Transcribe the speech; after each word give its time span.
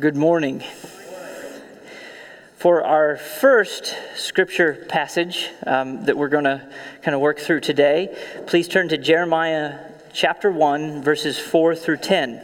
Good 0.00 0.16
morning. 0.16 0.64
For 2.56 2.82
our 2.82 3.18
first 3.18 3.94
scripture 4.16 4.86
passage 4.88 5.50
um, 5.66 6.06
that 6.06 6.16
we're 6.16 6.30
going 6.30 6.44
to 6.44 6.66
kind 7.02 7.14
of 7.14 7.20
work 7.20 7.38
through 7.38 7.60
today, 7.60 8.16
please 8.46 8.68
turn 8.68 8.88
to 8.88 8.96
Jeremiah 8.96 9.80
chapter 10.14 10.50
1, 10.50 11.02
verses 11.02 11.38
4 11.38 11.76
through 11.76 11.98
10. 11.98 12.40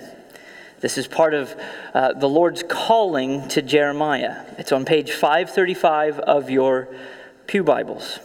This 0.81 0.99
is 0.99 1.07
part 1.07 1.33
of 1.33 1.59
uh, 1.95 2.13
the 2.13 2.29
Lord's 2.29 2.63
calling 2.63 3.49
to 3.49 3.62
Jeremiah. 3.62 4.45
It's 4.59 4.71
on 4.71 4.85
page 4.85 5.12
535 5.12 6.19
of 6.19 6.51
your 6.51 6.95
Pew 7.46 7.65
Bibles. 7.65 8.19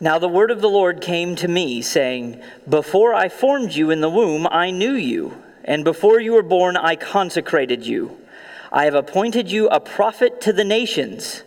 Now 0.00 0.20
the 0.20 0.28
word 0.28 0.52
of 0.52 0.60
the 0.60 0.68
Lord 0.68 1.00
came 1.00 1.34
to 1.36 1.48
me, 1.48 1.82
saying, 1.82 2.40
Before 2.68 3.14
I 3.14 3.28
formed 3.28 3.72
you 3.72 3.90
in 3.90 4.00
the 4.00 4.08
womb, 4.08 4.46
I 4.48 4.70
knew 4.70 4.92
you, 4.92 5.42
and 5.64 5.82
before 5.82 6.20
you 6.20 6.34
were 6.34 6.42
born, 6.42 6.76
I 6.76 6.94
consecrated 6.94 7.84
you. 7.84 8.16
I 8.70 8.84
have 8.84 8.94
appointed 8.94 9.50
you 9.50 9.68
a 9.68 9.80
prophet 9.80 10.40
to 10.42 10.52
the 10.52 10.64
nations. 10.64 11.42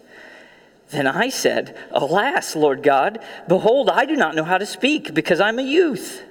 Then 0.89 1.07
I 1.07 1.29
said, 1.29 1.77
Alas, 1.91 2.53
Lord 2.53 2.83
God, 2.83 3.19
behold, 3.47 3.89
I 3.89 4.05
do 4.05 4.17
not 4.17 4.35
know 4.35 4.43
how 4.43 4.57
to 4.57 4.65
speak, 4.65 5.13
because 5.13 5.39
I'm 5.39 5.57
a 5.57 5.63
youth. 5.63 6.21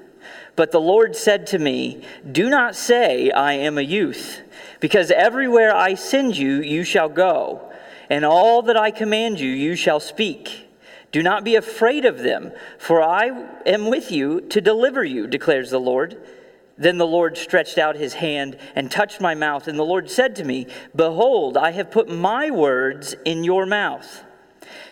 But 0.56 0.72
the 0.72 0.80
Lord 0.80 1.16
said 1.16 1.46
to 1.48 1.58
me, 1.58 2.04
Do 2.30 2.50
not 2.50 2.76
say, 2.76 3.30
I 3.30 3.54
am 3.54 3.78
a 3.78 3.82
youth, 3.82 4.42
because 4.78 5.10
everywhere 5.10 5.74
I 5.74 5.94
send 5.94 6.36
you, 6.36 6.60
you 6.60 6.84
shall 6.84 7.08
go, 7.08 7.72
and 8.10 8.26
all 8.26 8.60
that 8.62 8.76
I 8.76 8.90
command 8.90 9.40
you, 9.40 9.48
you 9.48 9.74
shall 9.74 10.00
speak. 10.00 10.69
Do 11.12 11.22
not 11.22 11.44
be 11.44 11.56
afraid 11.56 12.04
of 12.04 12.18
them, 12.18 12.52
for 12.78 13.02
I 13.02 13.46
am 13.66 13.90
with 13.90 14.12
you 14.12 14.40
to 14.42 14.60
deliver 14.60 15.04
you, 15.04 15.26
declares 15.26 15.70
the 15.70 15.80
Lord. 15.80 16.16
Then 16.78 16.98
the 16.98 17.06
Lord 17.06 17.36
stretched 17.36 17.78
out 17.78 17.96
his 17.96 18.14
hand 18.14 18.56
and 18.74 18.90
touched 18.90 19.20
my 19.20 19.34
mouth, 19.34 19.68
and 19.68 19.78
the 19.78 19.84
Lord 19.84 20.08
said 20.08 20.36
to 20.36 20.44
me, 20.44 20.66
Behold, 20.94 21.56
I 21.56 21.72
have 21.72 21.90
put 21.90 22.08
my 22.08 22.50
words 22.50 23.14
in 23.24 23.44
your 23.44 23.66
mouth. 23.66 24.24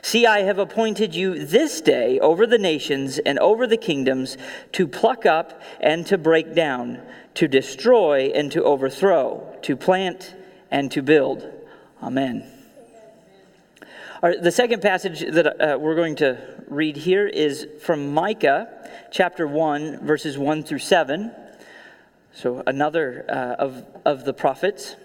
See, 0.02 0.26
I 0.26 0.40
have 0.42 0.58
appointed 0.58 1.14
you 1.14 1.44
this 1.44 1.80
day 1.80 2.18
over 2.18 2.46
the 2.46 2.58
nations 2.58 3.18
and 3.18 3.38
over 3.38 3.66
the 3.66 3.76
kingdoms 3.76 4.36
to 4.72 4.86
pluck 4.86 5.24
up 5.24 5.62
and 5.80 6.06
to 6.06 6.18
break 6.18 6.54
down, 6.54 7.00
to 7.34 7.48
destroy 7.48 8.32
and 8.34 8.50
to 8.52 8.64
overthrow, 8.64 9.56
to 9.62 9.76
plant 9.76 10.34
and 10.70 10.90
to 10.92 11.02
build. 11.02 11.48
Amen. 12.02 12.57
The 14.20 14.50
second 14.50 14.82
passage 14.82 15.20
that 15.20 15.46
uh, 15.46 15.78
we're 15.78 15.94
going 15.94 16.16
to 16.16 16.38
read 16.66 16.96
here 16.96 17.28
is 17.28 17.68
from 17.80 18.12
Micah 18.12 18.66
chapter 19.12 19.46
1, 19.46 20.04
verses 20.04 20.36
1 20.36 20.64
through 20.64 20.80
7. 20.80 21.30
So, 22.32 22.64
another 22.66 23.24
uh, 23.28 23.62
of, 23.62 23.86
of 24.04 24.24
the 24.24 24.32
prophets. 24.32 24.96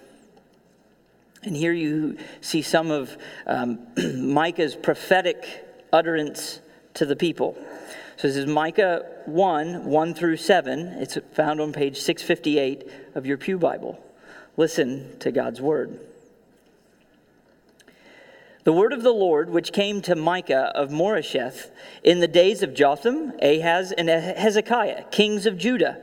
And 1.43 1.55
here 1.55 1.73
you 1.73 2.17
see 2.41 2.63
some 2.63 2.89
of 2.89 3.15
um, 3.45 3.85
Micah's 4.15 4.75
prophetic 4.75 5.45
utterance 5.93 6.59
to 6.95 7.05
the 7.05 7.15
people. 7.15 7.55
So, 8.17 8.27
this 8.27 8.35
is 8.35 8.47
Micah 8.47 9.05
1, 9.25 9.85
1 9.85 10.13
through 10.15 10.37
7. 10.37 10.87
It's 10.87 11.19
found 11.33 11.61
on 11.61 11.71
page 11.71 12.01
658 12.01 12.89
of 13.13 13.27
your 13.27 13.37
Pew 13.37 13.59
Bible. 13.59 14.03
Listen 14.57 15.19
to 15.19 15.31
God's 15.31 15.61
word. 15.61 15.99
The 18.63 18.71
word 18.71 18.93
of 18.93 19.03
the 19.03 19.13
Lord, 19.13 19.49
which 19.49 19.73
came 19.73 20.01
to 20.03 20.15
Micah 20.15 20.71
of 20.73 20.89
Moresheth 20.89 21.69
in 22.01 22.21
the 22.21 22.29
days 22.29 22.63
of 22.63 22.73
Jotham, 22.73 23.33
Ahaz, 23.41 23.91
and 23.91 24.07
Hezekiah, 24.07 25.03
kings 25.11 25.45
of 25.45 25.57
Judah, 25.57 25.97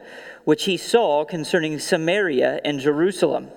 which 0.45 0.65
he 0.65 0.77
saw 0.77 1.25
concerning 1.25 1.79
Samaria 1.79 2.61
and 2.63 2.79
Jerusalem. 2.79 3.49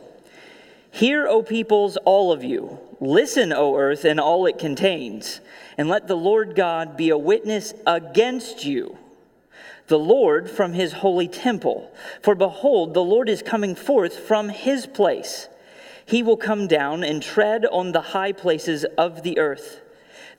Hear, 0.90 1.28
O 1.28 1.44
peoples, 1.44 1.98
all 2.06 2.31
of 2.31 2.46
you. 2.46 2.80
Listen, 3.02 3.52
O 3.52 3.76
earth, 3.76 4.06
and 4.06 4.22
all 4.22 4.46
it 4.46 4.58
contains, 4.58 5.42
and 5.78 5.90
let 5.90 6.08
the 6.08 6.16
Lord 6.16 6.56
God 6.56 6.96
be 6.96 7.09
a 7.09 7.18
witness 7.18 7.74
against 7.86 8.63
you. 8.63 8.97
The 9.88 10.00
Lord 10.00 10.50
from 10.50 10.72
his 10.72 10.94
holy 10.94 11.28
temple. 11.28 11.92
For 12.22 12.36
behold, 12.36 12.94
the 12.94 13.03
Lord 13.03 13.28
is 13.28 13.42
coming 13.42 13.75
forth 13.75 14.18
from 14.18 14.47
his 14.47 14.86
place 14.86 15.50
he 16.06 16.24
will 16.24 16.38
come 16.38 16.68
down 16.68 17.03
and 17.03 17.22
tread 17.22 17.66
on 17.66 17.91
the 17.91 18.02
high 18.02 18.31
places 18.31 18.84
of 18.97 19.24
the 19.24 19.38
earth. 19.40 19.81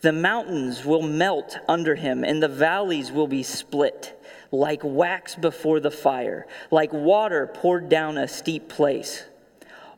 The 0.01 0.13
mountains 0.13 0.85
will 0.85 1.03
melt 1.03 1.59
under 1.69 1.95
him, 1.95 2.25
and 2.25 2.43
the 2.43 2.49
valleys 2.49 3.11
will 3.11 3.27
be 3.27 3.43
split, 3.43 4.21
like 4.53 4.83
wax 4.85 5.35
before 5.35 5.81
the 5.81 5.91
fire, 5.91 6.47
like 6.71 6.93
water 6.93 7.51
poured 7.53 7.89
down 7.89 8.19
a 8.19 8.29
steep 8.29 8.69
place. 8.69 9.25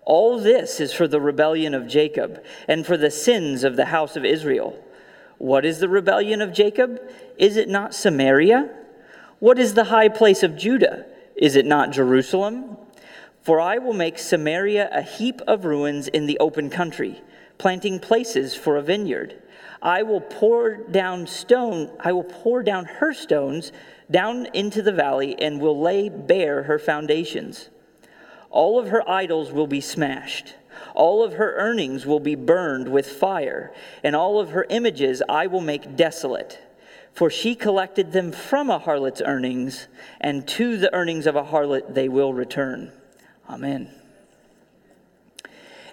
All 0.05 0.39
this 0.39 0.79
is 0.79 0.93
for 0.93 1.09
the 1.09 1.21
rebellion 1.21 1.75
of 1.75 1.89
Jacob, 1.89 2.43
and 2.69 2.87
for 2.87 2.97
the 2.97 3.11
sins 3.11 3.65
of 3.65 3.75
the 3.75 3.87
house 3.87 4.15
of 4.15 4.25
Israel. 4.25 4.81
What 5.39 5.65
is 5.65 5.81
the 5.81 5.89
rebellion 5.89 6.41
of 6.41 6.53
Jacob? 6.53 7.01
Is 7.37 7.57
it 7.57 7.69
not 7.69 7.93
Samaria? 7.93 8.71
What 9.41 9.59
is 9.59 9.75
the 9.75 9.85
high 9.85 10.09
place 10.09 10.43
of 10.43 10.57
Judah? 10.57 11.07
Is 11.35 11.57
it 11.57 11.67
not 11.67 11.91
Jerusalem? 11.91 12.77
For 13.47 13.61
I 13.61 13.79
will 13.79 13.93
make 13.93 14.19
Samaria 14.19 14.89
a 14.91 15.03
heap 15.03 15.41
of 15.47 15.65
ruins 15.65 16.09
in 16.09 16.27
the 16.27 16.37
open 16.41 16.69
country, 16.69 17.23
planting 17.59 18.01
places 18.01 18.57
for 18.57 18.77
a 18.77 18.83
vineyard. 18.83 19.41
I 19.81 20.03
will 20.03 20.21
pour 20.21 20.79
down 20.79 21.29
stone, 21.29 21.97
I 22.01 22.11
will 22.11 22.25
pour 22.25 22.65
down 22.65 22.87
her 22.87 23.15
stones 23.15 23.71
down 24.11 24.47
into 24.47 24.83
the 24.83 24.91
valley 24.91 25.41
and 25.41 25.61
will 25.61 25.81
lay 25.81 26.09
bare 26.09 26.65
her 26.65 26.81
foundations. 26.81 27.71
All 28.51 28.81
of 28.81 28.89
her 28.89 29.09
idols 29.09 29.53
will 29.53 29.69
be 29.69 29.81
smashed. 29.81 30.57
All 30.97 31.23
of 31.23 31.35
her 31.35 31.55
earnings 31.55 32.05
will 32.05 32.19
be 32.19 32.35
burned 32.35 32.89
with 32.89 33.07
fire, 33.07 33.73
and 34.03 34.17
all 34.17 34.41
of 34.41 34.51
her 34.51 34.67
images 34.71 35.23
I 35.29 35.47
will 35.47 35.61
make 35.61 35.95
desolate. 35.95 36.59
For 37.13 37.31
she 37.31 37.55
collected 37.55 38.11
them 38.11 38.33
from 38.33 38.71
a 38.71 38.81
harlot's 38.81 39.23
earnings, 39.25 39.87
and 40.21 40.49
to 40.49 40.77
the 40.79 40.93
earnings 40.93 41.29
of 41.29 41.37
a 41.37 41.45
harlot 41.45 41.95
they 41.95 42.09
will 42.09 42.35
return. 42.35 42.91
Amen. 43.49 43.91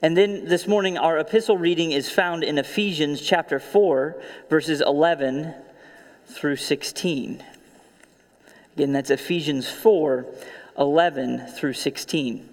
And 0.01 0.17
then 0.17 0.45
this 0.45 0.67
morning, 0.67 0.97
our 0.97 1.19
epistle 1.19 1.57
reading 1.57 1.91
is 1.91 2.09
found 2.09 2.43
in 2.43 2.57
Ephesians 2.57 3.21
chapter 3.21 3.59
4, 3.59 4.19
verses 4.49 4.81
11 4.81 5.53
through 6.25 6.55
16. 6.55 7.43
Again, 8.75 8.91
that's 8.91 9.11
Ephesians 9.11 9.69
4, 9.69 10.25
11 10.79 11.45
through 11.47 11.73
16. 11.73 12.49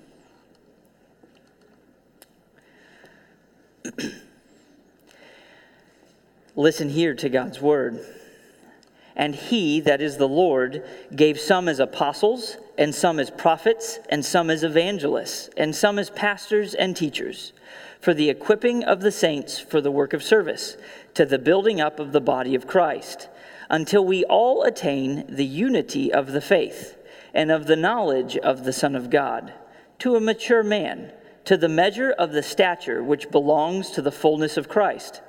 Listen 6.55 6.91
here 6.91 7.15
to 7.15 7.31
God's 7.31 7.59
word. 7.61 8.05
And 9.17 9.35
he, 9.35 9.81
that 9.81 10.03
is 10.03 10.19
the 10.19 10.29
Lord, 10.29 10.85
gave 11.15 11.41
some 11.41 11.69
as 11.69 11.81
apostles, 11.81 12.59
and 12.81 12.95
some 12.95 13.21
as 13.21 13.31
prophets, 13.31 13.99
and 14.09 14.25
some 14.25 14.49
as 14.49 14.65
evangelists, 14.65 15.51
and 15.55 15.77
some 15.77 15.99
as 15.99 16.09
pastors 16.09 16.73
and 16.73 16.97
teachers, 16.97 17.53
for 18.01 18.15
the 18.15 18.31
equipping 18.31 18.83
of 18.83 19.03
the 19.03 19.13
saints 19.13 19.59
for 19.59 19.83
the 19.83 19.91
work 19.91 20.15
of 20.15 20.23
service, 20.23 20.79
to 21.13 21.27
the 21.27 21.39
building 21.39 21.79
up 21.79 22.01
of 22.01 22.13
the 22.13 22.23
body 22.23 22.55
of 22.55 22.67
Christ, 22.67 23.29
until 23.69 24.03
we 24.03 24.25
all 24.25 24.63
attain 24.63 25.27
the 25.29 25.45
unity 25.45 26.11
of 26.11 26.33
the 26.33 26.41
faith 26.41 26.97
and 27.35 27.51
of 27.51 27.67
the 27.67 27.77
knowledge 27.77 28.39
of 28.39 28.65
the 28.65 28.73
Son 28.73 28.97
of 28.97 29.11
God, 29.11 29.53
to 29.99 30.17
a 30.17 30.21
mature 30.21 30.63
man, 30.63 31.13
to 31.45 31.59
the 31.59 31.69
measure 31.69 32.11
of 32.11 32.33
the 32.33 32.43
stature 32.43 33.05
which 33.05 33.31
belongs 33.31 33.91
to 33.91 34.01
the 34.01 34.11
fullness 34.11 34.57
of 34.57 34.71
Christ 34.71 35.21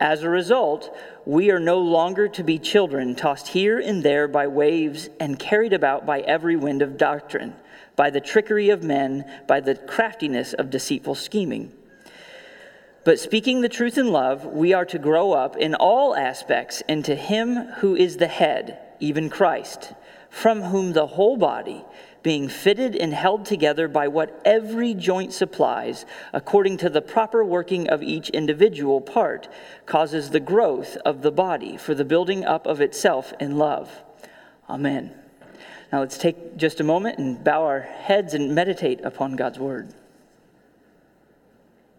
as 0.00 0.22
a 0.22 0.30
result, 0.30 0.96
we 1.26 1.50
are 1.50 1.60
no 1.60 1.78
longer 1.78 2.26
to 2.26 2.42
be 2.42 2.58
children 2.58 3.14
tossed 3.14 3.48
here 3.48 3.78
and 3.78 4.02
there 4.02 4.26
by 4.26 4.46
waves 4.46 5.10
and 5.20 5.38
carried 5.38 5.74
about 5.74 6.06
by 6.06 6.20
every 6.20 6.56
wind 6.56 6.80
of 6.80 6.96
doctrine, 6.96 7.54
by 7.96 8.08
the 8.08 8.20
trickery 8.20 8.70
of 8.70 8.82
men, 8.82 9.24
by 9.46 9.60
the 9.60 9.74
craftiness 9.74 10.54
of 10.54 10.70
deceitful 10.70 11.14
scheming. 11.14 11.70
But 13.04 13.20
speaking 13.20 13.60
the 13.60 13.68
truth 13.68 13.98
in 13.98 14.10
love, 14.10 14.46
we 14.46 14.72
are 14.72 14.86
to 14.86 14.98
grow 14.98 15.32
up 15.32 15.56
in 15.56 15.74
all 15.74 16.16
aspects 16.16 16.82
into 16.88 17.14
Him 17.14 17.56
who 17.78 17.94
is 17.94 18.16
the 18.16 18.26
head, 18.26 18.78
even 19.00 19.28
Christ, 19.28 19.92
from 20.30 20.62
whom 20.62 20.92
the 20.92 21.06
whole 21.06 21.36
body 21.36 21.84
being 22.22 22.48
fitted 22.48 22.94
and 22.94 23.14
held 23.14 23.46
together 23.46 23.88
by 23.88 24.08
what 24.08 24.40
every 24.44 24.94
joint 24.94 25.32
supplies, 25.32 26.04
according 26.32 26.76
to 26.78 26.90
the 26.90 27.00
proper 27.00 27.44
working 27.44 27.88
of 27.88 28.02
each 28.02 28.30
individual 28.30 29.00
part, 29.00 29.48
causes 29.86 30.30
the 30.30 30.40
growth 30.40 30.96
of 31.04 31.22
the 31.22 31.32
body 31.32 31.76
for 31.76 31.94
the 31.94 32.04
building 32.04 32.44
up 32.44 32.66
of 32.66 32.80
itself 32.80 33.32
in 33.40 33.56
love. 33.56 34.02
Amen. 34.68 35.14
Now 35.92 36.00
let's 36.00 36.18
take 36.18 36.56
just 36.56 36.80
a 36.80 36.84
moment 36.84 37.18
and 37.18 37.42
bow 37.42 37.64
our 37.64 37.80
heads 37.80 38.34
and 38.34 38.54
meditate 38.54 39.00
upon 39.04 39.36
God's 39.36 39.58
word. 39.58 39.92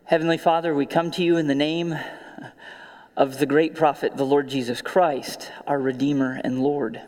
Heavenly 0.05 0.37
Father, 0.37 0.73
we 0.73 0.85
come 0.85 1.11
to 1.11 1.23
you 1.23 1.37
in 1.37 1.47
the 1.47 1.55
name 1.55 1.95
of 3.17 3.39
the 3.39 3.45
great 3.45 3.75
prophet, 3.75 4.15
the 4.17 4.25
Lord 4.25 4.47
Jesus 4.47 4.81
Christ, 4.81 5.51
our 5.67 5.79
Redeemer 5.79 6.39
and 6.43 6.61
Lord. 6.61 7.01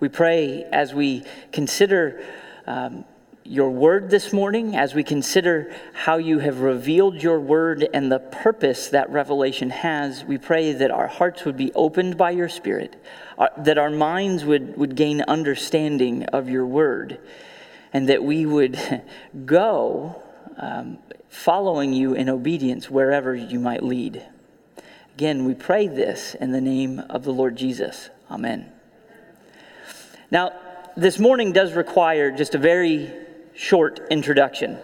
We 0.00 0.08
pray 0.08 0.64
as 0.64 0.94
we 0.94 1.24
consider 1.52 2.24
um, 2.66 3.04
your 3.44 3.70
word 3.70 4.08
this 4.08 4.32
morning, 4.32 4.76
as 4.76 4.94
we 4.94 5.04
consider 5.04 5.74
how 5.92 6.16
you 6.16 6.38
have 6.38 6.60
revealed 6.60 7.22
your 7.22 7.38
word 7.38 7.86
and 7.92 8.10
the 8.10 8.18
purpose 8.18 8.88
that 8.88 9.10
revelation 9.10 9.68
has, 9.68 10.24
we 10.24 10.38
pray 10.38 10.72
that 10.72 10.90
our 10.90 11.06
hearts 11.06 11.44
would 11.44 11.56
be 11.56 11.70
opened 11.74 12.16
by 12.16 12.30
your 12.30 12.48
spirit, 12.48 12.96
uh, 13.38 13.48
that 13.58 13.76
our 13.76 13.90
minds 13.90 14.44
would, 14.44 14.76
would 14.78 14.96
gain 14.96 15.20
understanding 15.22 16.24
of 16.26 16.48
your 16.48 16.64
word, 16.64 17.18
and 17.92 18.08
that 18.08 18.24
we 18.24 18.46
would 18.46 19.02
go 19.44 20.22
um, 20.56 20.98
following 21.28 21.92
you 21.92 22.14
in 22.14 22.30
obedience 22.30 22.88
wherever 22.88 23.34
you 23.34 23.58
might 23.58 23.82
lead. 23.82 24.24
Again, 25.14 25.44
we 25.44 25.54
pray 25.54 25.88
this 25.88 26.34
in 26.36 26.52
the 26.52 26.60
name 26.60 27.00
of 27.10 27.24
the 27.24 27.32
Lord 27.32 27.56
Jesus. 27.56 28.08
Amen. 28.30 28.72
Now, 30.30 30.52
this 30.96 31.18
morning 31.18 31.52
does 31.52 31.72
require 31.72 32.30
just 32.30 32.54
a 32.54 32.58
very 32.58 33.12
short 33.54 34.00
introduction. 34.10 34.78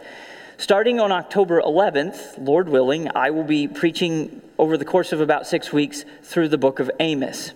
Starting 0.59 0.99
on 0.99 1.13
October 1.13 1.61
11th, 1.61 2.45
Lord 2.45 2.69
willing, 2.69 3.09
I 3.15 3.31
will 3.31 3.45
be 3.45 3.69
preaching 3.69 4.43
over 4.59 4.77
the 4.77 4.85
course 4.85 5.13
of 5.13 5.21
about 5.21 5.47
six 5.47 5.73
weeks 5.73 6.05
through 6.23 6.49
the 6.49 6.59
book 6.59 6.81
of 6.81 6.91
Amos. 6.99 7.53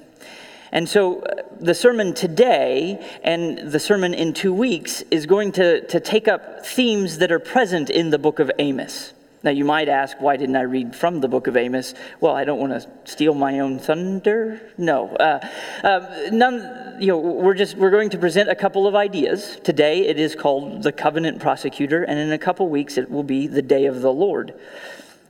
And 0.70 0.88
so 0.88 1.22
uh, 1.22 1.42
the 1.58 1.74
sermon 1.74 2.14
today 2.14 3.04
and 3.24 3.72
the 3.72 3.80
sermon 3.80 4.14
in 4.14 4.34
two 4.34 4.54
weeks 4.54 5.02
is 5.10 5.26
going 5.26 5.50
to, 5.52 5.84
to 5.88 5.98
take 5.98 6.28
up 6.28 6.64
themes 6.64 7.18
that 7.18 7.32
are 7.32 7.40
present 7.40 7.90
in 7.90 8.10
the 8.10 8.18
book 8.18 8.38
of 8.38 8.52
Amos. 8.60 9.14
Now, 9.42 9.50
you 9.50 9.64
might 9.64 9.88
ask, 9.88 10.20
why 10.20 10.36
didn't 10.36 10.56
I 10.56 10.62
read 10.62 10.94
from 10.94 11.20
the 11.20 11.28
book 11.28 11.46
of 11.46 11.56
Amos? 11.56 11.94
Well, 12.20 12.34
I 12.34 12.44
don't 12.44 12.58
want 12.58 12.72
to 12.72 13.10
steal 13.10 13.32
my 13.32 13.60
own 13.60 13.78
thunder. 13.78 14.60
No. 14.76 15.08
Uh, 15.16 15.46
uh, 15.82 16.28
none, 16.30 16.96
you 17.00 17.06
know, 17.06 17.18
we're 17.18 17.54
just, 17.54 17.76
we're 17.76 17.90
going 17.90 18.10
to 18.10 18.18
present 18.18 18.50
a 18.50 18.54
couple 18.54 18.86
of 18.86 18.94
ideas. 18.94 19.58
Today, 19.64 20.06
it 20.06 20.20
is 20.20 20.34
called 20.34 20.82
the 20.82 20.92
covenant 20.92 21.40
prosecutor, 21.40 22.02
and 22.02 22.18
in 22.18 22.32
a 22.32 22.38
couple 22.38 22.68
weeks, 22.68 22.98
it 22.98 23.10
will 23.10 23.22
be 23.22 23.46
the 23.46 23.62
day 23.62 23.86
of 23.86 24.02
the 24.02 24.12
Lord. 24.12 24.52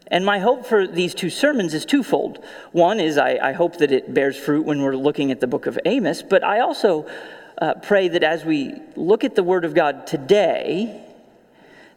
And 0.09 0.27
my 0.27 0.41
hope 0.41 0.67
for 0.67 0.89
these 0.89 1.15
two 1.15 1.31
sermons 1.31 1.73
is 1.73 1.85
twofold. 1.85 2.45
One 2.73 2.99
is 2.99 3.17
I, 3.17 3.39
I 3.41 3.53
hope 3.53 3.77
that 3.77 3.93
it 3.93 4.13
bears 4.13 4.37
fruit 4.37 4.67
when 4.67 4.83
we're 4.83 4.97
looking 4.97 5.31
at 5.31 5.39
the 5.39 5.47
book 5.47 5.67
of 5.67 5.79
Amos, 5.85 6.21
but 6.21 6.43
I 6.43 6.59
also 6.61 7.07
uh, 7.59 7.75
pray 7.75 8.09
that 8.09 8.25
as 8.25 8.45
we 8.45 8.75
look 8.97 9.23
at 9.23 9.37
the 9.37 9.45
Word 9.45 9.65
of 9.65 9.73
God 9.73 10.09
today, 10.09 11.07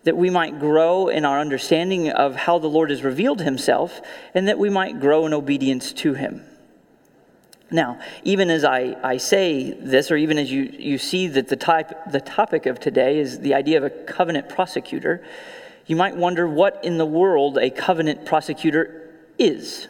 that 0.04 0.18
we 0.18 0.30
might 0.30 0.60
grow 0.60 1.08
in 1.08 1.26
our 1.26 1.40
understanding 1.40 2.10
of 2.10 2.36
how 2.36 2.60
the 2.60 2.68
Lord 2.68 2.90
has 2.90 3.04
revealed 3.04 3.42
himself, 3.42 4.02
and 4.34 4.48
that 4.48 4.60
we 4.60 4.70
might 4.70 5.00
grow 5.00 5.26
in 5.26 5.34
obedience 5.34 5.94
to 5.94 6.14
him. 6.14 6.44
Now, 7.72 8.00
even 8.24 8.52
as 8.52 8.64
I, 8.64 8.96
I 9.04 9.18
say 9.18 9.72
this, 9.72 10.12
or 10.12 10.18
even 10.18 10.38
as 10.38 10.52
you, 10.52 10.64
you 10.78 10.98
see 11.00 11.28
that 11.28 11.48
the, 11.48 11.56
type, 11.56 12.12
the 12.12 12.22
topic 12.22 12.68
of 12.68 12.80
today 12.80 13.18
is 13.18 13.40
the 13.40 13.56
idea 13.56 13.78
of 13.78 13.84
a 13.84 13.90
covenant 13.90 14.48
prosecutor, 14.48 15.26
you 15.88 15.96
might 15.96 16.16
wonder 16.16 16.48
what 16.48 16.84
in 16.84 16.98
the 16.98 17.06
world 17.06 17.58
a 17.58 17.70
covenant 17.70 18.26
prosecutor 18.26 19.10
is. 19.40 19.88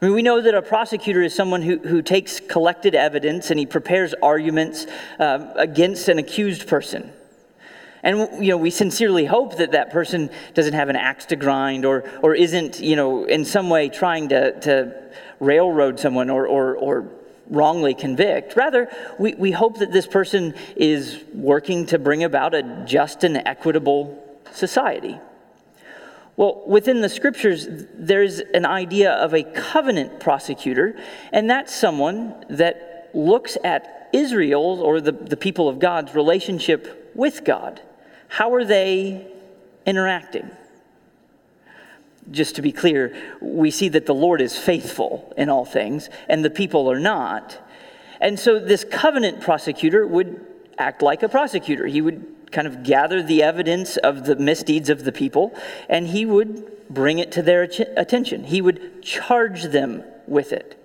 I 0.00 0.06
mean, 0.06 0.14
we 0.14 0.22
know 0.22 0.40
that 0.40 0.54
a 0.54 0.62
prosecutor 0.62 1.22
is 1.22 1.34
someone 1.34 1.62
who, 1.62 1.78
who 1.78 2.02
takes 2.02 2.38
collected 2.38 2.94
evidence 2.94 3.50
and 3.50 3.58
he 3.58 3.66
prepares 3.66 4.14
arguments 4.22 4.86
uh, 5.18 5.52
against 5.56 6.08
an 6.08 6.18
accused 6.18 6.68
person. 6.68 7.12
And 8.04 8.44
you 8.44 8.50
know, 8.50 8.58
we 8.58 8.70
sincerely 8.70 9.24
hope 9.24 9.56
that 9.56 9.72
that 9.72 9.90
person 9.90 10.30
doesn't 10.52 10.74
have 10.74 10.90
an 10.90 10.96
axe 10.96 11.24
to 11.26 11.36
grind 11.36 11.86
or, 11.86 12.04
or 12.22 12.34
isn't 12.34 12.78
you 12.78 12.96
know, 12.96 13.24
in 13.24 13.46
some 13.46 13.70
way 13.70 13.88
trying 13.88 14.28
to, 14.28 14.60
to 14.60 15.10
railroad 15.40 15.98
someone 15.98 16.28
or, 16.28 16.46
or, 16.46 16.76
or 16.76 17.08
wrongly 17.48 17.94
convict. 17.94 18.56
Rather, 18.56 18.90
we, 19.18 19.34
we 19.34 19.52
hope 19.52 19.78
that 19.78 19.90
this 19.90 20.06
person 20.06 20.54
is 20.76 21.18
working 21.32 21.86
to 21.86 21.98
bring 21.98 22.22
about 22.24 22.54
a 22.54 22.84
just 22.86 23.24
and 23.24 23.38
equitable 23.38 24.22
society. 24.52 25.18
Well, 26.36 26.62
within 26.66 27.00
the 27.00 27.08
scriptures, 27.08 27.66
there's 27.94 28.40
an 28.40 28.66
idea 28.66 29.12
of 29.12 29.32
a 29.32 29.44
covenant 29.44 30.20
prosecutor, 30.20 30.98
and 31.32 31.48
that's 31.48 31.74
someone 31.74 32.44
that 32.50 33.10
looks 33.14 33.56
at 33.64 34.10
Israel's 34.12 34.80
or 34.80 35.00
the, 35.00 35.12
the 35.12 35.36
people 35.36 35.70
of 35.70 35.78
God's 35.78 36.14
relationship 36.14 37.12
with 37.14 37.44
God. 37.44 37.80
How 38.34 38.52
are 38.54 38.64
they 38.64 39.28
interacting? 39.86 40.50
Just 42.32 42.56
to 42.56 42.62
be 42.62 42.72
clear, 42.72 43.14
we 43.40 43.70
see 43.70 43.88
that 43.90 44.06
the 44.06 44.14
Lord 44.14 44.40
is 44.40 44.58
faithful 44.58 45.32
in 45.36 45.48
all 45.48 45.64
things, 45.64 46.10
and 46.28 46.44
the 46.44 46.50
people 46.50 46.90
are 46.90 46.98
not. 46.98 47.56
And 48.20 48.36
so 48.36 48.58
this 48.58 48.82
covenant 48.82 49.40
prosecutor 49.40 50.04
would 50.04 50.44
act 50.78 51.00
like 51.00 51.22
a 51.22 51.28
prosecutor. 51.28 51.86
He 51.86 52.00
would 52.00 52.50
kind 52.50 52.66
of 52.66 52.82
gather 52.82 53.22
the 53.22 53.44
evidence 53.44 53.98
of 53.98 54.26
the 54.26 54.34
misdeeds 54.34 54.88
of 54.90 55.04
the 55.04 55.12
people, 55.12 55.56
and 55.88 56.08
he 56.08 56.26
would 56.26 56.90
bring 56.90 57.20
it 57.20 57.30
to 57.32 57.42
their 57.42 57.62
attention. 57.62 58.42
He 58.42 58.60
would 58.60 59.00
charge 59.00 59.62
them 59.62 60.02
with 60.26 60.52
it. 60.52 60.76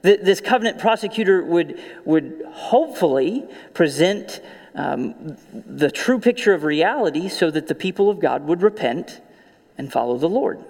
This 0.00 0.40
covenant 0.40 0.78
prosecutor 0.78 1.44
would, 1.44 1.78
would 2.06 2.42
hopefully 2.48 3.46
present 3.74 4.40
um, 4.74 5.36
the 5.52 5.90
true 5.90 6.18
picture 6.18 6.52
of 6.52 6.64
reality 6.64 7.28
so 7.28 7.50
that 7.50 7.68
the 7.68 7.74
people 7.74 8.10
of 8.10 8.20
God 8.20 8.46
would 8.46 8.62
repent 8.62 9.20
and 9.78 9.92
follow 9.92 10.18
the 10.18 10.28
Lord. 10.28 10.64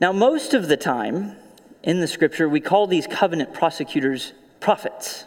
Now, 0.00 0.12
most 0.12 0.54
of 0.54 0.68
the 0.68 0.76
time 0.76 1.36
in 1.82 2.00
the 2.00 2.08
scripture, 2.08 2.48
we 2.48 2.60
call 2.60 2.86
these 2.86 3.06
covenant 3.06 3.54
prosecutors 3.54 4.32
prophets. 4.60 5.24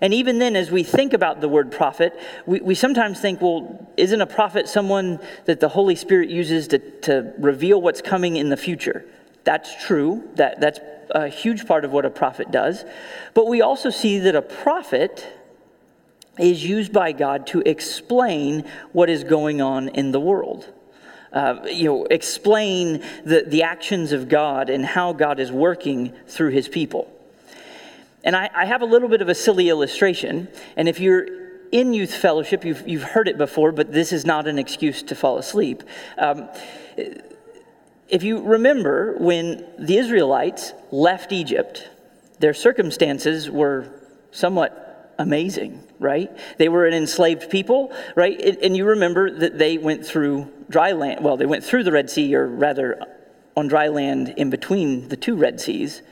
And 0.00 0.12
even 0.12 0.38
then, 0.38 0.56
as 0.56 0.70
we 0.70 0.82
think 0.82 1.14
about 1.14 1.40
the 1.40 1.48
word 1.48 1.72
prophet, 1.72 2.18
we, 2.44 2.60
we 2.60 2.74
sometimes 2.74 3.18
think, 3.18 3.40
well, 3.40 3.88
isn't 3.96 4.20
a 4.20 4.26
prophet 4.26 4.68
someone 4.68 5.20
that 5.46 5.60
the 5.60 5.68
Holy 5.68 5.96
Spirit 5.96 6.28
uses 6.28 6.68
to, 6.68 6.78
to 6.78 7.32
reveal 7.38 7.80
what's 7.80 8.02
coming 8.02 8.36
in 8.36 8.50
the 8.50 8.56
future? 8.56 9.06
That's 9.44 9.86
true. 9.86 10.28
That, 10.34 10.60
that's 10.60 10.80
a 11.10 11.28
huge 11.28 11.66
part 11.66 11.84
of 11.84 11.92
what 11.92 12.04
a 12.04 12.10
prophet 12.10 12.50
does. 12.50 12.84
But 13.32 13.46
we 13.46 13.62
also 13.62 13.90
see 13.90 14.18
that 14.18 14.34
a 14.34 14.42
prophet 14.42 15.26
is 16.38 16.64
used 16.64 16.92
by 16.92 17.12
God 17.12 17.46
to 17.48 17.62
explain 17.64 18.64
what 18.92 19.08
is 19.08 19.24
going 19.24 19.60
on 19.60 19.88
in 19.88 20.12
the 20.12 20.20
world. 20.20 20.72
Uh, 21.32 21.60
you 21.66 21.84
know, 21.84 22.04
explain 22.06 23.02
the, 23.24 23.44
the 23.46 23.62
actions 23.62 24.12
of 24.12 24.28
God 24.28 24.70
and 24.70 24.84
how 24.84 25.12
God 25.12 25.40
is 25.40 25.52
working 25.52 26.12
through 26.26 26.50
his 26.50 26.68
people. 26.68 27.12
And 28.24 28.34
I, 28.34 28.50
I 28.54 28.64
have 28.64 28.82
a 28.82 28.86
little 28.86 29.08
bit 29.08 29.22
of 29.22 29.28
a 29.28 29.34
silly 29.34 29.68
illustration. 29.68 30.48
And 30.76 30.88
if 30.88 30.98
you're 30.98 31.26
in 31.72 31.92
youth 31.92 32.14
fellowship, 32.14 32.64
you've, 32.64 32.86
you've 32.88 33.02
heard 33.02 33.28
it 33.28 33.38
before, 33.38 33.72
but 33.72 33.92
this 33.92 34.12
is 34.12 34.24
not 34.24 34.46
an 34.46 34.58
excuse 34.58 35.02
to 35.04 35.14
fall 35.14 35.38
asleep. 35.38 35.82
Um, 36.16 36.48
if 38.08 38.22
you 38.22 38.40
remember 38.42 39.16
when 39.18 39.66
the 39.78 39.98
Israelites 39.98 40.72
left 40.90 41.32
Egypt, 41.32 41.88
their 42.38 42.54
circumstances 42.54 43.50
were 43.50 43.88
somewhat 44.30 44.85
amazing, 45.18 45.82
right? 45.98 46.30
They 46.58 46.68
were 46.68 46.86
an 46.86 46.94
enslaved 46.94 47.50
people, 47.50 47.92
right? 48.14 48.38
And 48.62 48.76
you 48.76 48.84
remember 48.84 49.30
that 49.30 49.58
they 49.58 49.78
went 49.78 50.06
through 50.06 50.50
dry 50.68 50.92
land. 50.92 51.24
Well, 51.24 51.36
they 51.36 51.46
went 51.46 51.64
through 51.64 51.84
the 51.84 51.92
Red 51.92 52.10
Sea, 52.10 52.34
or 52.34 52.46
rather 52.46 53.04
on 53.56 53.68
dry 53.68 53.88
land 53.88 54.34
in 54.36 54.50
between 54.50 55.08
the 55.08 55.16
two 55.16 55.36
Red 55.36 55.60
Seas. 55.60 56.02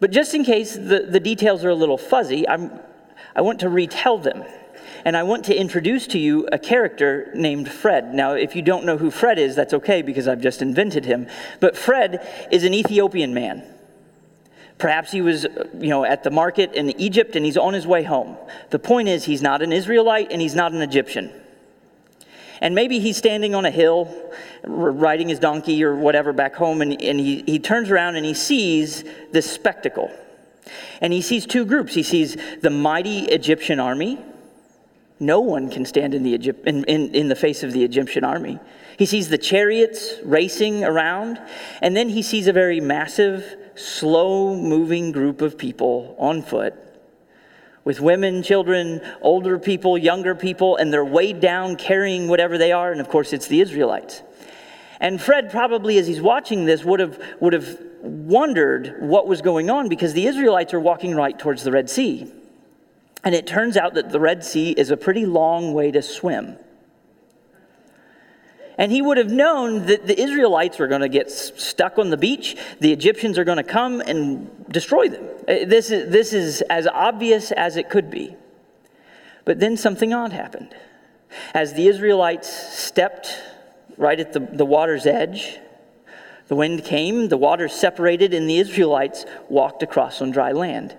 But 0.00 0.10
just 0.10 0.34
in 0.34 0.44
case 0.44 0.74
the, 0.74 1.06
the 1.08 1.20
details 1.20 1.64
are 1.64 1.70
a 1.70 1.74
little 1.74 1.98
fuzzy, 1.98 2.48
I'm, 2.48 2.70
I 3.34 3.40
want 3.42 3.60
to 3.60 3.68
retell 3.68 4.18
them. 4.18 4.44
And 5.04 5.16
I 5.16 5.22
want 5.22 5.44
to 5.44 5.54
introduce 5.54 6.06
to 6.08 6.18
you 6.18 6.48
a 6.50 6.58
character 6.58 7.30
named 7.34 7.70
Fred. 7.70 8.12
Now, 8.12 8.32
if 8.32 8.56
you 8.56 8.62
don't 8.62 8.84
know 8.84 8.96
who 8.96 9.10
Fred 9.10 9.38
is, 9.38 9.54
that's 9.54 9.72
okay 9.74 10.02
because 10.02 10.26
I've 10.26 10.40
just 10.40 10.62
invented 10.62 11.04
him. 11.04 11.28
But 11.60 11.76
Fred 11.76 12.48
is 12.50 12.64
an 12.64 12.74
Ethiopian 12.74 13.32
man. 13.32 13.62
Perhaps 14.78 15.10
he 15.10 15.22
was, 15.22 15.44
you 15.78 15.88
know, 15.88 16.04
at 16.04 16.22
the 16.22 16.30
market 16.30 16.74
in 16.74 16.90
Egypt 17.00 17.34
and 17.34 17.44
he's 17.44 17.56
on 17.56 17.72
his 17.72 17.86
way 17.86 18.02
home. 18.02 18.36
The 18.70 18.78
point 18.78 19.08
is, 19.08 19.24
he's 19.24 19.40
not 19.40 19.62
an 19.62 19.72
Israelite 19.72 20.30
and 20.30 20.40
he's 20.40 20.54
not 20.54 20.72
an 20.72 20.82
Egyptian. 20.82 21.32
And 22.60 22.74
maybe 22.74 22.98
he's 23.00 23.16
standing 23.16 23.54
on 23.54 23.64
a 23.64 23.70
hill, 23.70 24.14
riding 24.64 25.28
his 25.28 25.38
donkey 25.38 25.82
or 25.84 25.94
whatever 25.94 26.32
back 26.32 26.54
home, 26.54 26.80
and, 26.80 27.00
and 27.02 27.20
he, 27.20 27.42
he 27.46 27.58
turns 27.58 27.90
around 27.90 28.16
and 28.16 28.24
he 28.24 28.34
sees 28.34 29.04
this 29.32 29.50
spectacle. 29.50 30.10
And 31.00 31.12
he 31.12 31.22
sees 31.22 31.46
two 31.46 31.64
groups. 31.64 31.94
He 31.94 32.02
sees 32.02 32.36
the 32.62 32.70
mighty 32.70 33.20
Egyptian 33.20 33.78
army. 33.78 34.18
No 35.18 35.40
one 35.40 35.70
can 35.70 35.86
stand 35.86 36.14
in 36.14 36.22
the, 36.22 36.30
Egypt, 36.30 36.66
in, 36.66 36.84
in, 36.84 37.14
in 37.14 37.28
the 37.28 37.36
face 37.36 37.62
of 37.62 37.72
the 37.72 37.82
Egyptian 37.84 38.22
army. 38.22 38.58
He 38.98 39.06
sees 39.06 39.28
the 39.28 39.38
chariots 39.38 40.14
racing 40.24 40.84
around, 40.84 41.40
and 41.80 41.96
then 41.96 42.08
he 42.08 42.22
sees 42.22 42.46
a 42.46 42.52
very 42.52 42.80
massive 42.80 43.56
slow 43.74 44.54
moving 44.56 45.12
group 45.12 45.40
of 45.40 45.56
people 45.56 46.14
on 46.18 46.42
foot 46.42 46.74
with 47.86 48.00
women, 48.00 48.42
children, 48.42 49.00
older 49.22 49.60
people, 49.60 49.96
younger 49.96 50.34
people, 50.34 50.76
and 50.76 50.92
they're 50.92 51.04
weighed 51.04 51.38
down 51.38 51.76
carrying 51.76 52.26
whatever 52.26 52.58
they 52.58 52.72
are. 52.72 52.90
And 52.90 53.00
of 53.00 53.08
course, 53.08 53.32
it's 53.32 53.46
the 53.46 53.60
Israelites. 53.60 54.22
And 54.98 55.20
Fred, 55.20 55.50
probably 55.52 55.96
as 55.98 56.06
he's 56.08 56.20
watching 56.20 56.64
this, 56.64 56.84
would 56.84 56.98
have, 56.98 57.22
would 57.38 57.52
have 57.52 57.80
wondered 58.00 58.96
what 59.00 59.28
was 59.28 59.40
going 59.40 59.70
on 59.70 59.88
because 59.88 60.14
the 60.14 60.26
Israelites 60.26 60.74
are 60.74 60.80
walking 60.80 61.14
right 61.14 61.38
towards 61.38 61.62
the 61.62 61.70
Red 61.70 61.88
Sea. 61.88 62.32
And 63.26 63.34
it 63.34 63.44
turns 63.44 63.76
out 63.76 63.94
that 63.94 64.10
the 64.10 64.20
Red 64.20 64.44
Sea 64.44 64.70
is 64.70 64.92
a 64.92 64.96
pretty 64.96 65.26
long 65.26 65.74
way 65.74 65.90
to 65.90 66.00
swim. 66.00 66.58
And 68.78 68.92
he 68.92 69.02
would 69.02 69.18
have 69.18 69.32
known 69.32 69.86
that 69.86 70.06
the 70.06 70.16
Israelites 70.16 70.78
were 70.78 70.86
going 70.86 71.00
to 71.00 71.08
get 71.08 71.28
stuck 71.28 71.98
on 71.98 72.10
the 72.10 72.16
beach. 72.16 72.56
The 72.78 72.92
Egyptians 72.92 73.36
are 73.36 73.42
going 73.42 73.56
to 73.56 73.64
come 73.64 74.00
and 74.00 74.48
destroy 74.68 75.08
them. 75.08 75.24
Uh, 75.48 75.64
this 75.66 75.90
is, 75.90 76.12
this 76.12 76.32
is 76.32 76.60
as 76.70 76.86
obvious 76.86 77.50
as 77.50 77.76
it 77.76 77.90
could 77.90 78.12
be. 78.12 78.36
But 79.44 79.58
then 79.58 79.76
something 79.76 80.12
odd 80.12 80.32
happened. 80.32 80.76
As 81.52 81.74
the 81.74 81.88
Israelites 81.88 82.48
stepped 82.48 83.36
right 83.96 84.20
at 84.20 84.34
the, 84.34 84.38
the 84.38 84.64
water's 84.64 85.04
edge, 85.04 85.58
the 86.46 86.54
wind 86.54 86.84
came, 86.84 87.26
the 87.26 87.36
waters 87.36 87.72
separated, 87.72 88.32
and 88.32 88.48
the 88.48 88.58
Israelites 88.58 89.26
walked 89.48 89.82
across 89.82 90.22
on 90.22 90.30
dry 90.30 90.52
land. 90.52 90.96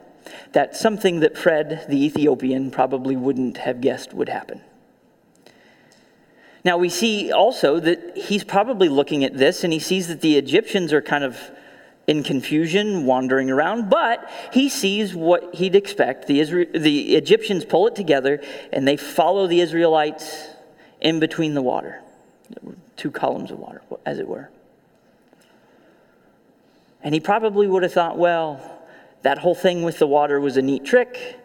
That's 0.58 0.80
something 0.80 1.20
that 1.20 1.38
Fred, 1.38 1.86
the 1.88 2.04
Ethiopian, 2.04 2.72
probably 2.72 3.16
wouldn't 3.16 3.58
have 3.58 3.80
guessed 3.80 4.12
would 4.16 4.28
happen. 4.28 4.62
Now, 6.66 6.80
we 6.80 6.90
see 6.90 7.32
also 7.32 7.80
that 7.80 8.18
he's 8.18 8.44
probably 8.44 8.90
looking 8.90 9.24
at 9.24 9.38
this 9.38 9.64
and 9.64 9.72
he 9.72 9.78
sees 9.78 10.08
that 10.08 10.22
the 10.22 10.36
Egyptians 10.36 10.94
are 10.94 11.02
kind 11.04 11.24
of 11.24 11.40
in 12.08 12.24
confusion, 12.24 13.06
wandering 13.06 13.52
around, 13.52 13.92
but 13.92 14.28
he 14.52 14.68
sees 14.68 15.14
what 15.14 15.54
he'd 15.54 15.76
expect. 15.76 16.26
The, 16.26 16.44
the 16.74 17.16
Egyptians 17.16 17.64
pull 17.64 17.86
it 17.86 17.96
together 17.96 18.42
and 18.74 18.88
they 18.88 18.98
follow 18.98 19.46
the 19.46 19.62
Israelites 19.62 20.48
in 21.00 21.20
between 21.20 21.54
the 21.54 21.62
water, 21.62 22.02
two 22.96 23.12
columns 23.12 23.52
of 23.52 23.60
water, 23.60 23.84
as 24.08 24.18
it 24.18 24.28
were. 24.28 24.50
And 27.04 27.14
he 27.14 27.20
probably 27.20 27.68
would 27.68 27.84
have 27.84 27.94
thought, 27.94 28.18
well, 28.18 28.77
that 29.22 29.40
whole 29.40 29.56
thing 29.56 29.84
with 29.84 30.00
the 30.00 30.08
water 30.08 30.40
was 30.40 30.58
a 30.58 30.62
neat 30.62 30.86
trick, 30.86 31.40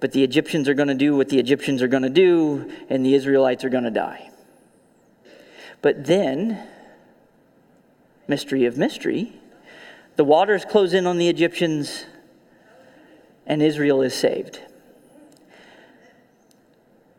but 0.00 0.12
the 0.12 0.22
Egyptians 0.22 0.68
are 0.68 0.74
going 0.74 0.88
to 0.88 0.94
do 0.94 1.16
what 1.16 1.28
the 1.28 1.38
Egyptians 1.38 1.82
are 1.82 1.88
going 1.88 2.02
to 2.02 2.10
do, 2.10 2.70
and 2.88 3.04
the 3.04 3.14
Israelites 3.14 3.64
are 3.64 3.68
going 3.68 3.84
to 3.84 3.90
die. 3.90 4.30
But 5.82 6.06
then, 6.06 6.66
mystery 8.26 8.64
of 8.64 8.76
mystery, 8.76 9.32
the 10.16 10.24
waters 10.24 10.64
close 10.64 10.94
in 10.94 11.06
on 11.06 11.18
the 11.18 11.28
Egyptians, 11.28 12.04
and 13.46 13.62
Israel 13.62 14.02
is 14.02 14.14
saved. 14.14 14.60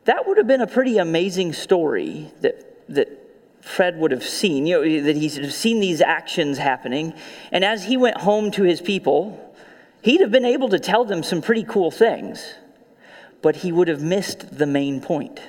That 0.05 0.27
would 0.27 0.37
have 0.37 0.47
been 0.47 0.61
a 0.61 0.67
pretty 0.67 0.97
amazing 0.97 1.53
story 1.53 2.31
that, 2.41 2.87
that 2.89 3.19
Fred 3.61 3.97
would 3.99 4.11
have 4.11 4.23
seen, 4.23 4.65
you 4.65 4.75
know, 4.75 5.03
that 5.03 5.15
he's 5.15 5.55
seen 5.55 5.79
these 5.79 6.01
actions 6.01 6.57
happening. 6.57 7.13
And 7.51 7.63
as 7.63 7.83
he 7.85 7.95
went 7.95 8.17
home 8.17 8.51
to 8.51 8.63
his 8.63 8.81
people, 8.81 9.48
he'd 10.01 10.21
have 10.21 10.31
been 10.31 10.45
able 10.45 10.69
to 10.69 10.79
tell 10.79 11.05
them 11.05 11.23
some 11.23 11.41
pretty 11.41 11.63
cool 11.63 11.91
things, 11.91 12.53
but 13.41 13.57
he 13.57 13.71
would 13.71 13.87
have 13.87 14.01
missed 14.01 14.57
the 14.57 14.65
main 14.65 15.01
point. 15.01 15.39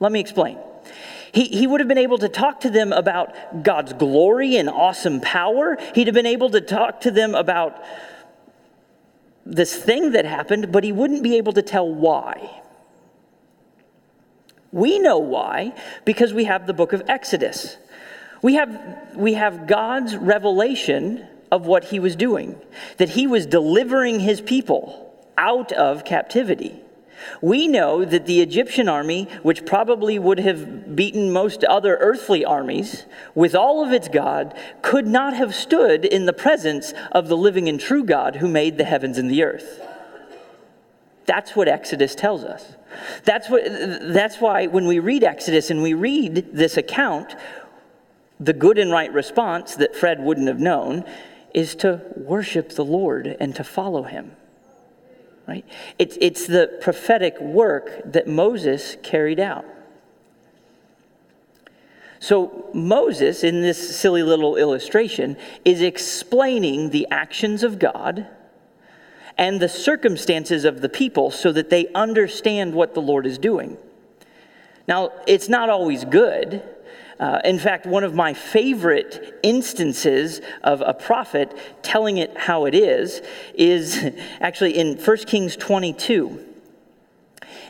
Let 0.00 0.12
me 0.12 0.20
explain. 0.20 0.58
He, 1.32 1.44
he 1.44 1.66
would 1.66 1.80
have 1.80 1.88
been 1.88 1.98
able 1.98 2.18
to 2.18 2.28
talk 2.28 2.60
to 2.60 2.70
them 2.70 2.92
about 2.92 3.62
God's 3.62 3.92
glory 3.92 4.56
and 4.56 4.68
awesome 4.68 5.20
power. 5.20 5.76
He'd 5.94 6.06
have 6.06 6.14
been 6.14 6.26
able 6.26 6.50
to 6.50 6.60
talk 6.60 7.02
to 7.02 7.10
them 7.10 7.34
about 7.34 7.82
this 9.44 9.74
thing 9.74 10.12
that 10.12 10.24
happened, 10.24 10.72
but 10.72 10.84
he 10.84 10.92
wouldn't 10.92 11.22
be 11.22 11.36
able 11.36 11.52
to 11.54 11.62
tell 11.62 11.88
why. 11.88 12.62
We 14.72 14.98
know 14.98 15.18
why 15.18 15.72
because 16.04 16.34
we 16.34 16.44
have 16.44 16.66
the 16.66 16.74
book 16.74 16.92
of 16.92 17.02
Exodus. 17.08 17.76
We 18.42 18.54
have, 18.54 19.14
we 19.16 19.34
have 19.34 19.66
God's 19.66 20.16
revelation 20.16 21.26
of 21.50 21.66
what 21.66 21.84
he 21.84 21.98
was 21.98 22.16
doing, 22.16 22.60
that 22.96 23.10
he 23.10 23.26
was 23.26 23.46
delivering 23.46 24.20
his 24.20 24.40
people 24.40 25.14
out 25.36 25.72
of 25.72 26.04
captivity. 26.04 26.80
We 27.40 27.66
know 27.66 28.04
that 28.04 28.26
the 28.26 28.40
Egyptian 28.40 28.88
army, 28.88 29.24
which 29.42 29.66
probably 29.66 30.18
would 30.18 30.38
have 30.38 30.94
beaten 30.94 31.32
most 31.32 31.64
other 31.64 31.96
earthly 31.96 32.44
armies, 32.44 33.06
with 33.34 33.54
all 33.54 33.84
of 33.84 33.92
its 33.92 34.08
God, 34.08 34.56
could 34.82 35.06
not 35.06 35.34
have 35.34 35.54
stood 35.54 36.04
in 36.04 36.26
the 36.26 36.32
presence 36.32 36.92
of 37.12 37.28
the 37.28 37.36
living 37.36 37.68
and 37.68 37.80
true 37.80 38.04
God 38.04 38.36
who 38.36 38.48
made 38.48 38.78
the 38.78 38.84
heavens 38.84 39.18
and 39.18 39.30
the 39.30 39.42
earth. 39.42 39.82
That's 41.26 41.54
what 41.54 41.68
Exodus 41.68 42.14
tells 42.14 42.44
us. 42.44 42.74
That's, 43.24 43.50
what, 43.50 43.62
that's 43.66 44.40
why 44.40 44.66
when 44.66 44.86
we 44.86 44.98
read 44.98 45.22
Exodus 45.22 45.70
and 45.70 45.82
we 45.82 45.94
read 45.94 46.48
this 46.52 46.76
account, 46.76 47.34
the 48.40 48.52
good 48.52 48.78
and 48.78 48.90
right 48.90 49.12
response 49.12 49.74
that 49.76 49.94
Fred 49.94 50.20
wouldn't 50.20 50.48
have 50.48 50.60
known 50.60 51.04
is 51.54 51.74
to 51.76 52.02
worship 52.16 52.70
the 52.70 52.84
Lord 52.84 53.36
and 53.40 53.54
to 53.56 53.64
follow 53.64 54.02
him 54.02 54.32
right? 55.48 55.64
It's, 55.98 56.18
it's 56.20 56.46
the 56.46 56.78
prophetic 56.82 57.40
work 57.40 58.02
that 58.04 58.28
Moses 58.28 58.96
carried 59.02 59.40
out. 59.40 59.64
So, 62.20 62.68
Moses, 62.74 63.42
in 63.42 63.62
this 63.62 63.96
silly 63.96 64.22
little 64.22 64.56
illustration, 64.56 65.36
is 65.64 65.80
explaining 65.80 66.90
the 66.90 67.06
actions 67.10 67.62
of 67.62 67.78
God 67.78 68.26
and 69.38 69.60
the 69.60 69.68
circumstances 69.68 70.64
of 70.64 70.80
the 70.80 70.88
people 70.88 71.30
so 71.30 71.52
that 71.52 71.70
they 71.70 71.86
understand 71.94 72.74
what 72.74 72.94
the 72.94 73.00
Lord 73.00 73.24
is 73.24 73.38
doing. 73.38 73.78
Now, 74.86 75.12
it's 75.26 75.48
not 75.48 75.70
always 75.70 76.04
good 76.04 76.62
uh, 77.20 77.40
in 77.44 77.58
fact, 77.58 77.84
one 77.84 78.04
of 78.04 78.14
my 78.14 78.32
favorite 78.32 79.40
instances 79.42 80.40
of 80.62 80.82
a 80.84 80.94
prophet 80.94 81.56
telling 81.82 82.18
it 82.18 82.36
how 82.36 82.64
it 82.66 82.74
is 82.74 83.22
is 83.54 84.04
actually 84.40 84.78
in 84.78 84.96
1 84.96 85.16
Kings 85.18 85.56
22. 85.56 86.44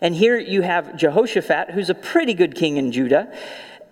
And 0.00 0.14
here 0.14 0.38
you 0.38 0.62
have 0.62 0.96
Jehoshaphat, 0.96 1.70
who's 1.70 1.90
a 1.90 1.94
pretty 1.94 2.34
good 2.34 2.54
king 2.54 2.76
in 2.76 2.92
Judah, 2.92 3.32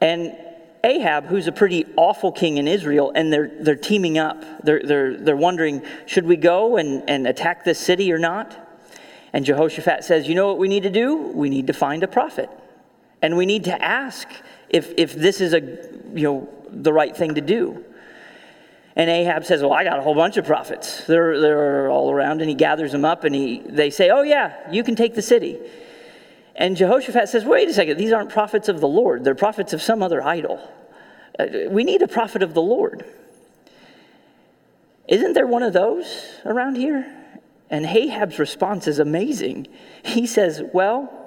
and 0.01 0.37
Ahab, 0.85 1.27
who's 1.27 1.49
a 1.49 1.53
pretty 1.53 1.85
awful 1.97 2.31
king 2.31 2.59
in 2.59 2.69
Israel, 2.69 3.11
and 3.15 3.33
they're, 3.33 3.51
they're 3.61 3.75
teaming 3.75 4.19
up. 4.19 4.45
They're, 4.63 4.83
they're, 4.85 5.17
they're 5.17 5.37
wondering, 5.37 5.83
should 6.05 6.27
we 6.27 6.37
go 6.37 6.77
and, 6.77 7.03
and 7.09 7.27
attack 7.27 7.65
this 7.65 7.81
city 7.81 8.13
or 8.13 8.19
not? 8.19 8.57
And 9.33 9.45
Jehoshaphat 9.45 10.05
says, 10.05 10.29
You 10.29 10.35
know 10.35 10.47
what 10.47 10.59
we 10.59 10.69
need 10.69 10.85
to 10.85 10.91
do? 10.91 11.17
We 11.17 11.51
need 11.51 11.67
to 11.67 11.73
find 11.73 12.03
a 12.03 12.09
prophet. 12.09 12.49
And 13.21 13.37
we 13.37 13.47
need 13.47 13.65
to 13.65 13.83
ask 13.83 14.29
if, 14.71 14.93
if 14.97 15.15
this 15.15 15.41
is 15.41 15.53
a, 15.53 15.61
you 16.15 16.23
know, 16.23 16.49
the 16.71 16.93
right 16.93 17.17
thing 17.17 17.35
to 17.35 17.41
do. 17.41 17.85
And 18.97 19.11
Ahab 19.11 19.45
says, 19.45 19.63
Well, 19.63 19.73
I 19.73 19.85
got 19.85 19.99
a 19.99 20.03
whole 20.03 20.15
bunch 20.15 20.39
of 20.39 20.47
prophets. 20.47 21.05
They're, 21.07 21.39
they're 21.41 21.91
all 21.91 22.11
around. 22.11 22.41
And 22.41 22.49
he 22.49 22.57
gathers 22.57 22.93
them 22.93 23.05
up 23.05 23.25
and 23.25 23.35
he, 23.35 23.63
they 23.67 23.91
say, 23.91 24.09
Oh, 24.11 24.23
yeah, 24.23 24.71
you 24.73 24.83
can 24.83 24.97
take 24.97 25.15
the 25.15 25.23
city. 25.23 25.59
And 26.55 26.77
Jehoshaphat 26.77 27.29
says, 27.29 27.45
Wait 27.45 27.69
a 27.69 27.75
second, 27.75 27.99
these 27.99 28.13
aren't 28.13 28.31
prophets 28.31 28.69
of 28.69 28.81
the 28.81 28.89
Lord. 28.89 29.23
They're 29.23 29.35
prophets 29.35 29.75
of 29.75 29.83
some 29.83 30.03
other 30.03 30.23
idol. 30.23 30.67
Uh, 31.39 31.47
we 31.69 31.85
need 31.85 32.01
a 32.01 32.09
prophet 32.09 32.43
of 32.43 32.55
the 32.55 32.63
Lord. 32.63 33.05
Isn't 35.07 35.35
there 35.35 35.47
one 35.47 35.63
of 35.63 35.75
those 35.75 36.07
around 36.47 36.77
here? 36.77 37.13
And 37.69 37.85
Ahab's 37.85 38.39
response 38.39 38.87
is 38.87 38.99
amazing. 38.99 39.69
He 40.05 40.27
says, 40.27 40.63
Well, 40.73 41.26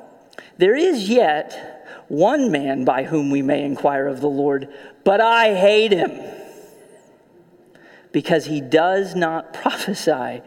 there 0.58 0.75
is 0.75 1.10
yet 1.10 2.03
one 2.08 2.51
man 2.51 2.84
by 2.84 3.03
whom 3.03 3.29
we 3.29 3.41
may 3.41 3.63
inquire 3.63 4.08
of 4.08 4.19
the 4.19 4.29
Lord, 4.29 4.67
but 5.03 5.22
I 5.22 5.55
hate 5.55 5.91
him 5.91 6.12
because 8.12 8.46
he 8.46 8.62
does 8.62 9.15
not 9.15 9.53
prophesy 9.62 10.41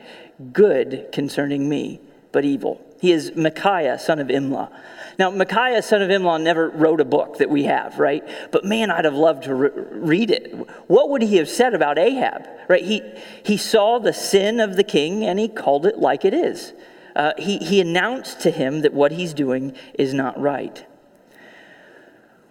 good 0.52 1.08
concerning 1.12 1.68
me, 1.68 2.00
but 2.32 2.44
evil. 2.44 2.80
He 3.00 3.12
is 3.12 3.34
Micaiah, 3.34 3.99
son 3.99 4.20
of 4.20 4.28
Imlah. 4.28 4.70
Now, 5.18 5.30
Micaiah, 5.30 5.82
son 5.82 6.02
of 6.02 6.08
Imlah, 6.08 6.40
never 6.40 6.68
wrote 6.68 7.00
a 7.00 7.04
book 7.04 7.38
that 7.38 7.50
we 7.50 7.64
have, 7.64 7.99
right? 7.99 8.25
But 8.50 8.64
man, 8.64 8.90
I'd 8.90 9.04
have 9.04 9.14
loved 9.14 9.44
to 9.44 9.54
re- 9.54 9.70
read 9.75 10.30
it. 10.30 10.54
What 10.88 11.11
would 11.11 11.22
he 11.22 11.37
have 11.37 11.49
said 11.49 11.75
about 11.75 11.99
Ahab, 11.99 12.46
right? 12.68 12.84
He, 12.84 13.02
he 13.44 13.56
saw 13.56 13.99
the 13.99 14.12
sin 14.12 14.61
of 14.61 14.76
the 14.76 14.84
king 14.84 15.25
and 15.25 15.38
he 15.38 15.49
called 15.49 15.84
it 15.84 15.99
like 15.99 16.25
it 16.25 16.32
is. 16.32 16.72
Uh, 17.14 17.33
he, 17.38 17.59
he 17.59 17.81
announced 17.81 18.40
to 18.40 18.50
him 18.50 18.81
that 18.83 18.92
what 18.92 19.12
he's 19.12 19.35
doing 19.35 19.75
is 19.95 20.14
not 20.14 20.40
right. 20.40 20.87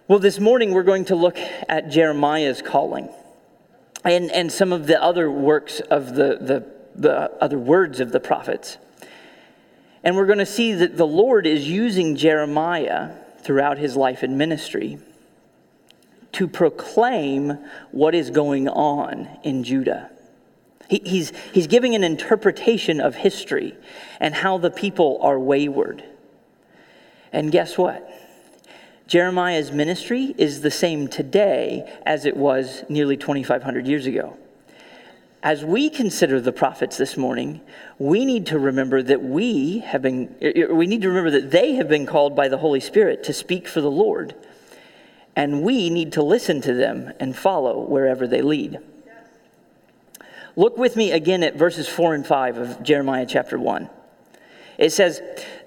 Well, 0.08 0.18
this 0.18 0.38
morning 0.38 0.72
we're 0.72 0.82
going 0.82 1.06
to 1.06 1.16
look 1.16 1.38
at 1.68 1.90
Jeremiah's 1.90 2.60
calling 2.62 3.08
and, 4.04 4.30
and 4.30 4.50
some 4.50 4.72
of 4.72 4.86
the 4.86 5.02
other 5.02 5.30
works 5.30 5.80
of 5.80 6.14
the, 6.14 6.38
the, 6.40 6.66
the 6.94 7.30
other 7.40 7.58
words 7.58 8.00
of 8.00 8.12
the 8.12 8.20
prophets. 8.20 8.78
And 10.04 10.16
we're 10.16 10.26
going 10.26 10.38
to 10.38 10.46
see 10.46 10.72
that 10.74 10.96
the 10.96 11.06
Lord 11.06 11.46
is 11.46 11.68
using 11.68 12.16
Jeremiah 12.16 13.14
throughout 13.40 13.78
his 13.78 13.96
life 13.96 14.22
and 14.22 14.36
ministry 14.36 14.98
to 16.32 16.48
proclaim 16.48 17.58
what 17.90 18.14
is 18.14 18.30
going 18.30 18.68
on 18.68 19.28
in 19.44 19.62
Judah. 19.64 20.10
He, 20.92 21.00
he's, 21.06 21.32
he's 21.54 21.68
giving 21.68 21.94
an 21.94 22.04
interpretation 22.04 23.00
of 23.00 23.14
history 23.14 23.74
and 24.20 24.34
how 24.34 24.58
the 24.58 24.70
people 24.70 25.18
are 25.22 25.38
wayward. 25.38 26.04
And 27.32 27.50
guess 27.50 27.78
what? 27.78 28.06
Jeremiah's 29.06 29.72
ministry 29.72 30.34
is 30.36 30.60
the 30.60 30.70
same 30.70 31.08
today 31.08 31.90
as 32.04 32.26
it 32.26 32.36
was 32.36 32.84
nearly 32.90 33.16
2,500 33.16 33.86
years 33.86 34.04
ago. 34.04 34.36
as 35.42 35.64
we 35.64 35.88
consider 35.88 36.42
the 36.42 36.52
prophets 36.52 36.98
this 36.98 37.16
morning, 37.16 37.62
we 37.98 38.26
need 38.26 38.44
to 38.48 38.58
remember 38.58 39.02
that 39.02 39.22
we 39.22 39.78
have 39.78 40.02
been, 40.02 40.36
we 40.70 40.86
need 40.86 41.00
to 41.00 41.08
remember 41.08 41.30
that 41.30 41.50
they 41.50 41.72
have 41.76 41.88
been 41.88 42.04
called 42.04 42.36
by 42.36 42.48
the 42.48 42.58
Holy 42.58 42.80
Spirit 42.80 43.24
to 43.24 43.32
speak 43.32 43.66
for 43.66 43.80
the 43.80 43.90
Lord. 43.90 44.34
And 45.34 45.62
we 45.62 45.88
need 45.88 46.12
to 46.12 46.22
listen 46.22 46.60
to 46.60 46.74
them 46.74 47.14
and 47.18 47.34
follow 47.34 47.80
wherever 47.80 48.26
they 48.26 48.42
lead. 48.42 48.78
Look 50.54 50.76
with 50.76 50.96
me 50.96 51.12
again 51.12 51.42
at 51.42 51.56
verses 51.56 51.88
4 51.88 52.14
and 52.14 52.26
5 52.26 52.58
of 52.58 52.82
Jeremiah 52.82 53.26
chapter 53.26 53.58
1. 53.58 53.88
It 54.78 54.90
says, 54.90 55.22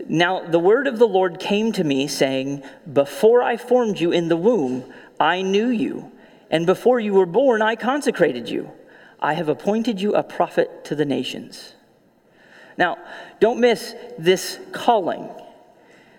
Now 0.07 0.45
the 0.45 0.59
word 0.59 0.87
of 0.87 0.99
the 0.99 1.07
Lord 1.07 1.39
came 1.39 1.71
to 1.73 1.83
me, 1.83 2.07
saying, 2.07 2.63
Before 2.91 3.41
I 3.41 3.57
formed 3.57 3.99
you 3.99 4.11
in 4.11 4.27
the 4.27 4.37
womb, 4.37 4.91
I 5.19 5.41
knew 5.41 5.67
you, 5.67 6.11
and 6.51 6.65
before 6.65 6.99
you 6.99 7.13
were 7.13 7.25
born, 7.25 7.61
I 7.61 7.75
consecrated 7.75 8.49
you. 8.49 8.71
I 9.19 9.33
have 9.33 9.49
appointed 9.49 10.01
you 10.01 10.13
a 10.13 10.23
prophet 10.23 10.85
to 10.85 10.95
the 10.95 11.05
nations. 11.05 11.73
Now, 12.77 12.97
don't 13.39 13.59
miss 13.59 13.95
this 14.17 14.59
calling. 14.71 15.29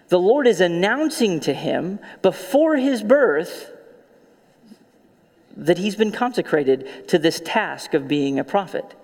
The 0.09 0.19
Lord 0.19 0.47
is 0.47 0.61
announcing 0.61 1.41
to 1.41 1.55
him 1.55 2.01
before 2.23 2.77
his 2.77 3.03
birth 3.03 3.73
that 5.57 5.79
he's 5.79 5.97
been 5.97 6.13
consecrated 6.13 7.09
to 7.09 7.19
this 7.19 7.41
task 7.45 7.95
of 7.95 8.09
being 8.09 8.39
a 8.39 8.45
prophet. 8.45 8.95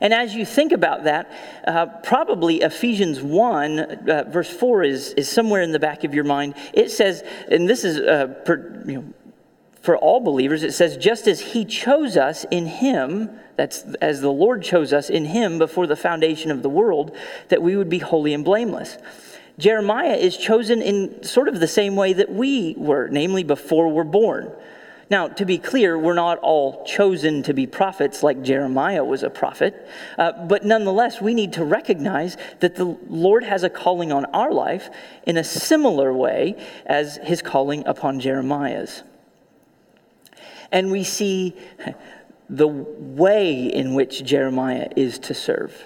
And 0.00 0.12
as 0.12 0.34
you 0.34 0.44
think 0.44 0.72
about 0.72 1.04
that, 1.04 1.30
uh, 1.66 1.86
probably 2.02 2.60
Ephesians 2.60 3.20
1, 3.20 3.78
uh, 3.78 4.24
verse 4.28 4.50
4 4.50 4.84
is, 4.84 5.12
is 5.14 5.28
somewhere 5.28 5.62
in 5.62 5.72
the 5.72 5.78
back 5.78 6.04
of 6.04 6.14
your 6.14 6.24
mind. 6.24 6.54
It 6.72 6.90
says, 6.90 7.22
and 7.50 7.68
this 7.68 7.84
is 7.84 7.98
uh, 7.98 8.26
per, 8.44 8.82
you 8.86 8.94
know, 8.96 9.04
for 9.80 9.96
all 9.96 10.18
believers, 10.18 10.64
it 10.64 10.72
says, 10.74 10.96
just 10.96 11.28
as 11.28 11.40
he 11.40 11.64
chose 11.64 12.16
us 12.16 12.44
in 12.50 12.66
him, 12.66 13.30
that's 13.54 13.82
as 14.00 14.20
the 14.20 14.32
Lord 14.32 14.62
chose 14.62 14.92
us 14.92 15.08
in 15.08 15.26
him 15.26 15.58
before 15.58 15.86
the 15.86 15.94
foundation 15.94 16.50
of 16.50 16.62
the 16.62 16.68
world, 16.68 17.16
that 17.50 17.62
we 17.62 17.76
would 17.76 17.88
be 17.88 18.00
holy 18.00 18.34
and 18.34 18.44
blameless. 18.44 18.98
Jeremiah 19.58 20.16
is 20.16 20.36
chosen 20.36 20.82
in 20.82 21.22
sort 21.22 21.46
of 21.46 21.60
the 21.60 21.68
same 21.68 21.94
way 21.94 22.12
that 22.14 22.30
we 22.30 22.74
were, 22.76 23.08
namely 23.08 23.44
before 23.44 23.88
we're 23.88 24.04
born. 24.04 24.50
Now, 25.08 25.28
to 25.28 25.44
be 25.44 25.58
clear, 25.58 25.96
we're 25.96 26.14
not 26.14 26.38
all 26.38 26.84
chosen 26.84 27.44
to 27.44 27.54
be 27.54 27.66
prophets 27.66 28.24
like 28.24 28.42
Jeremiah 28.42 29.04
was 29.04 29.22
a 29.22 29.30
prophet, 29.30 29.86
uh, 30.18 30.32
but 30.46 30.64
nonetheless, 30.64 31.20
we 31.20 31.32
need 31.32 31.52
to 31.54 31.64
recognize 31.64 32.36
that 32.58 32.74
the 32.74 32.96
Lord 33.08 33.44
has 33.44 33.62
a 33.62 33.70
calling 33.70 34.10
on 34.10 34.24
our 34.26 34.52
life 34.52 34.90
in 35.24 35.36
a 35.36 35.44
similar 35.44 36.12
way 36.12 36.56
as 36.86 37.18
his 37.18 37.40
calling 37.40 37.86
upon 37.86 38.18
Jeremiah's. 38.18 39.04
And 40.72 40.90
we 40.90 41.04
see 41.04 41.56
the 42.48 42.66
way 42.66 43.66
in 43.66 43.94
which 43.94 44.24
Jeremiah 44.24 44.88
is 44.96 45.20
to 45.20 45.34
serve. 45.34 45.84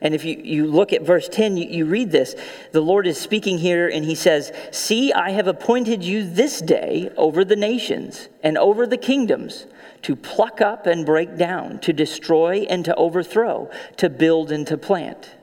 And 0.00 0.14
if 0.14 0.24
you, 0.24 0.40
you 0.42 0.66
look 0.66 0.92
at 0.92 1.02
verse 1.02 1.28
10, 1.28 1.56
you, 1.56 1.68
you 1.68 1.86
read 1.86 2.10
this. 2.10 2.34
The 2.72 2.80
Lord 2.80 3.06
is 3.06 3.18
speaking 3.20 3.58
here, 3.58 3.88
and 3.88 4.04
he 4.04 4.14
says, 4.14 4.52
See, 4.70 5.12
I 5.12 5.30
have 5.30 5.46
appointed 5.46 6.04
you 6.04 6.28
this 6.28 6.60
day 6.60 7.10
over 7.16 7.44
the 7.44 7.56
nations 7.56 8.28
and 8.42 8.56
over 8.56 8.86
the 8.86 8.96
kingdoms 8.96 9.66
to 10.02 10.14
pluck 10.14 10.60
up 10.60 10.86
and 10.86 11.04
break 11.04 11.36
down, 11.36 11.80
to 11.80 11.92
destroy 11.92 12.66
and 12.68 12.84
to 12.84 12.94
overthrow, 12.94 13.70
to 13.96 14.08
build 14.08 14.52
and 14.52 14.66
to 14.66 14.78
plant. 14.78 15.34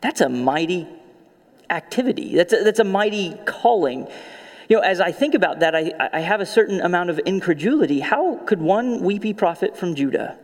That's 0.00 0.20
a 0.20 0.28
mighty 0.28 0.88
activity. 1.70 2.34
That's 2.34 2.52
a, 2.52 2.64
that's 2.64 2.80
a 2.80 2.84
mighty 2.84 3.34
calling. 3.46 4.08
You 4.68 4.76
know, 4.76 4.82
as 4.82 5.00
I 5.00 5.12
think 5.12 5.34
about 5.34 5.60
that, 5.60 5.74
I, 5.74 5.92
I 6.12 6.20
have 6.20 6.40
a 6.40 6.46
certain 6.46 6.80
amount 6.80 7.10
of 7.10 7.18
incredulity. 7.20 8.00
How 8.00 8.36
could 8.44 8.60
one 8.60 9.02
weepy 9.02 9.32
prophet 9.32 9.76
from 9.76 9.94
Judah 9.94 10.38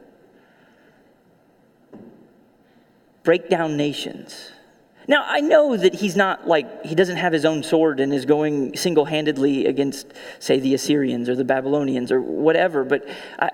break 3.23 3.49
down 3.49 3.77
nations. 3.77 4.51
Now, 5.09 5.25
I 5.27 5.41
know 5.41 5.77
that 5.77 5.95
he's 5.95 6.15
not 6.15 6.47
like, 6.47 6.85
he 6.85 6.95
doesn't 6.95 7.17
have 7.17 7.33
his 7.33 7.45
own 7.45 7.63
sword 7.63 8.01
and 8.01 8.13
is 8.15 8.25
going 8.25 8.77
single 8.77 9.05
handedly 9.05 9.67
against, 9.67 10.13
say, 10.39 10.61
the 10.61 10.75
Assyrians 10.75 11.29
or 11.29 11.35
the 11.35 11.45
Babylonians 11.45 12.13
or 12.13 12.21
whatever, 12.21 12.85
but 12.85 13.09
I, 13.39 13.51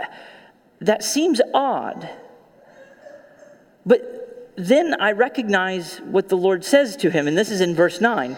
that 0.81 1.03
seems 1.03 1.41
odd. 1.55 2.09
But 3.87 4.53
then 4.57 5.01
I 5.01 5.13
recognize 5.13 5.99
what 5.99 6.29
the 6.29 6.37
Lord 6.37 6.65
says 6.65 6.97
to 6.99 7.11
him, 7.11 7.29
and 7.29 7.39
this 7.39 7.51
is 7.51 7.61
in 7.61 7.75
verse 7.75 8.01
9. 8.01 8.37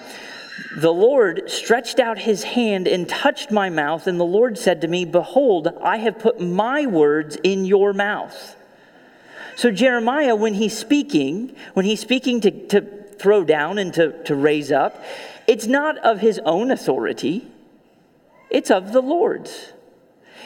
The 0.76 0.92
Lord 0.92 1.50
stretched 1.50 1.98
out 1.98 2.18
his 2.18 2.42
hand 2.42 2.86
and 2.86 3.08
touched 3.08 3.50
my 3.50 3.70
mouth, 3.70 4.06
and 4.06 4.20
the 4.20 4.24
Lord 4.24 4.58
said 4.58 4.80
to 4.82 4.88
me, 4.88 5.04
Behold, 5.04 5.68
I 5.82 5.98
have 5.98 6.18
put 6.18 6.40
my 6.40 6.86
words 6.86 7.36
in 7.42 7.64
your 7.64 7.92
mouth. 7.92 8.56
So, 9.58 9.72
Jeremiah, 9.72 10.36
when 10.36 10.54
he's 10.54 10.78
speaking, 10.78 11.52
when 11.74 11.84
he's 11.84 11.98
speaking 11.98 12.40
to, 12.42 12.50
to 12.68 12.80
throw 12.80 13.42
down 13.42 13.78
and 13.78 13.92
to, 13.94 14.12
to 14.22 14.36
raise 14.36 14.70
up, 14.70 15.02
it's 15.48 15.66
not 15.66 15.98
of 15.98 16.20
his 16.20 16.38
own 16.44 16.70
authority, 16.70 17.44
it's 18.50 18.70
of 18.70 18.92
the 18.92 19.02
Lord's. 19.02 19.72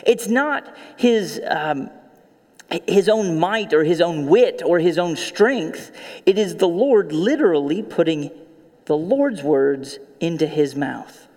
It's 0.06 0.28
not 0.28 0.74
his, 0.96 1.38
um, 1.46 1.90
his 2.88 3.10
own 3.10 3.38
might 3.38 3.74
or 3.74 3.84
his 3.84 4.00
own 4.00 4.28
wit 4.28 4.62
or 4.64 4.78
his 4.78 4.96
own 4.96 5.16
strength. 5.16 5.92
It 6.24 6.38
is 6.38 6.56
the 6.56 6.66
Lord 6.66 7.12
literally 7.12 7.82
putting 7.82 8.30
the 8.86 8.96
Lord's 8.96 9.42
words 9.42 9.98
into 10.20 10.46
his 10.46 10.74
mouth. 10.74 11.28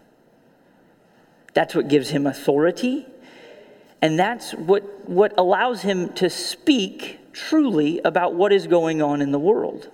That's 1.54 1.76
what 1.76 1.90
gives 1.90 2.12
him 2.12 2.26
authority, 2.26 3.06
and 4.02 4.18
that's 4.18 4.54
what, 4.54 5.10
what 5.10 5.34
allows 5.38 5.82
him 5.82 6.14
to 6.14 6.30
speak 6.30 7.20
truly 7.36 8.00
about 8.06 8.34
what 8.34 8.54
is 8.54 8.66
going 8.66 9.02
on 9.02 9.22
in 9.22 9.32
the 9.32 9.40
world. 9.40 9.92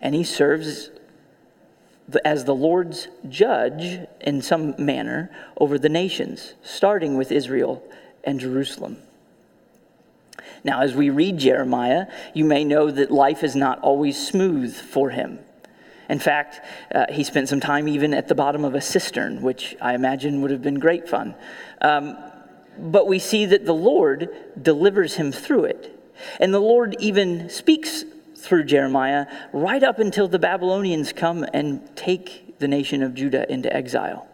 And 0.00 0.14
he 0.14 0.22
serves 0.22 0.90
as 2.24 2.44
the 2.44 2.54
Lord's 2.54 3.08
judge 3.28 4.06
in 4.20 4.42
some 4.42 4.74
manner 4.78 5.30
over 5.56 5.78
the 5.78 5.88
nations, 5.88 6.52
starting 6.62 7.16
with 7.16 7.32
Israel 7.32 7.82
and 8.22 8.38
Jerusalem. 8.38 8.98
Now, 10.62 10.82
as 10.82 10.94
we 10.94 11.08
read 11.08 11.38
Jeremiah, 11.38 12.06
you 12.34 12.44
may 12.44 12.64
know 12.64 12.90
that 12.90 13.10
life 13.10 13.42
is 13.42 13.56
not 13.56 13.80
always 13.80 14.26
smooth 14.26 14.74
for 14.74 15.10
him. 15.10 15.38
In 16.10 16.18
fact, 16.18 16.60
uh, 16.94 17.06
he 17.10 17.24
spent 17.24 17.48
some 17.48 17.60
time 17.60 17.88
even 17.88 18.12
at 18.12 18.28
the 18.28 18.34
bottom 18.34 18.64
of 18.64 18.74
a 18.74 18.80
cistern, 18.80 19.40
which 19.40 19.74
I 19.80 19.94
imagine 19.94 20.42
would 20.42 20.50
have 20.50 20.62
been 20.62 20.78
great 20.78 21.08
fun. 21.08 21.34
Um, 21.80 22.18
but 22.78 23.06
we 23.06 23.18
see 23.18 23.46
that 23.46 23.64
the 23.64 23.74
Lord 23.74 24.28
delivers 24.60 25.14
him 25.14 25.32
through 25.32 25.64
it. 25.64 25.93
And 26.40 26.52
the 26.52 26.60
Lord 26.60 26.96
even 26.98 27.48
speaks 27.50 28.04
through 28.36 28.64
Jeremiah 28.64 29.26
right 29.52 29.82
up 29.82 29.98
until 29.98 30.28
the 30.28 30.38
Babylonians 30.38 31.12
come 31.12 31.44
and 31.54 31.96
take 31.96 32.58
the 32.58 32.68
nation 32.68 33.02
of 33.02 33.14
Judah 33.14 33.50
into 33.50 33.74
exile. 33.74 34.28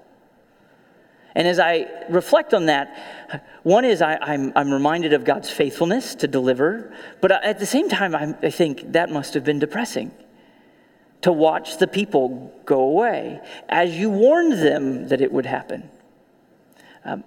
And 1.34 1.46
as 1.46 1.60
I 1.60 1.86
reflect 2.08 2.54
on 2.54 2.66
that, 2.66 3.42
one 3.62 3.84
is 3.84 4.02
I, 4.02 4.18
am 4.34 4.72
reminded 4.72 5.12
of 5.12 5.24
God's 5.24 5.48
faithfulness 5.48 6.16
to 6.16 6.26
deliver, 6.26 6.92
but 7.20 7.30
at 7.30 7.58
the 7.60 7.66
same 7.66 7.88
time, 7.88 8.14
I'm, 8.14 8.36
I 8.42 8.50
think 8.50 8.92
that 8.92 9.10
must 9.10 9.34
have 9.34 9.44
been 9.44 9.60
depressing 9.60 10.10
to 11.22 11.30
watch 11.30 11.78
the 11.78 11.86
people 11.86 12.52
go 12.64 12.80
away 12.80 13.40
as 13.68 13.96
you 13.96 14.10
warned 14.10 14.52
them 14.54 15.08
that 15.08 15.20
it 15.20 15.30
would 15.30 15.46
happen. 15.46 15.88
Um, 17.04 17.24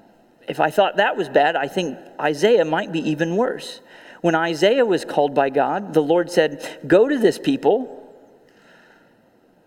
if 0.48 0.60
I 0.60 0.72
thought 0.72 0.98
that 0.98 1.16
was 1.16 1.30
bad, 1.30 1.56
I 1.56 1.68
think 1.68 1.98
Isaiah 2.20 2.66
might 2.66 2.92
be 2.92 3.00
even 3.10 3.38
worse. 3.38 3.80
When 4.24 4.36
Isaiah 4.36 4.86
was 4.86 5.04
called 5.04 5.36
by 5.36 5.50
God, 5.50 5.94
the 5.94 6.02
Lord 6.02 6.32
said, 6.32 6.80
Go 6.88 7.10
to 7.10 7.20
this 7.20 7.38
people, 7.38 8.10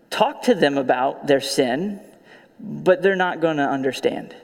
talk 0.09 0.41
to 0.43 0.55
them 0.55 0.79
about 0.79 1.27
their 1.27 1.41
sin, 1.41 2.01
but 2.59 3.03
they're 3.03 3.15
not 3.15 3.39
going 3.39 3.57
to 3.57 3.69
understand. 3.69 4.35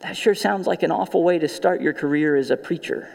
That 0.00 0.18
sure 0.18 0.34
sounds 0.34 0.66
like 0.66 0.82
an 0.82 0.90
awful 0.90 1.22
way 1.22 1.38
to 1.38 1.48
start 1.48 1.80
your 1.80 1.94
career 1.94 2.36
as 2.36 2.50
a 2.50 2.58
preacher. 2.58 3.08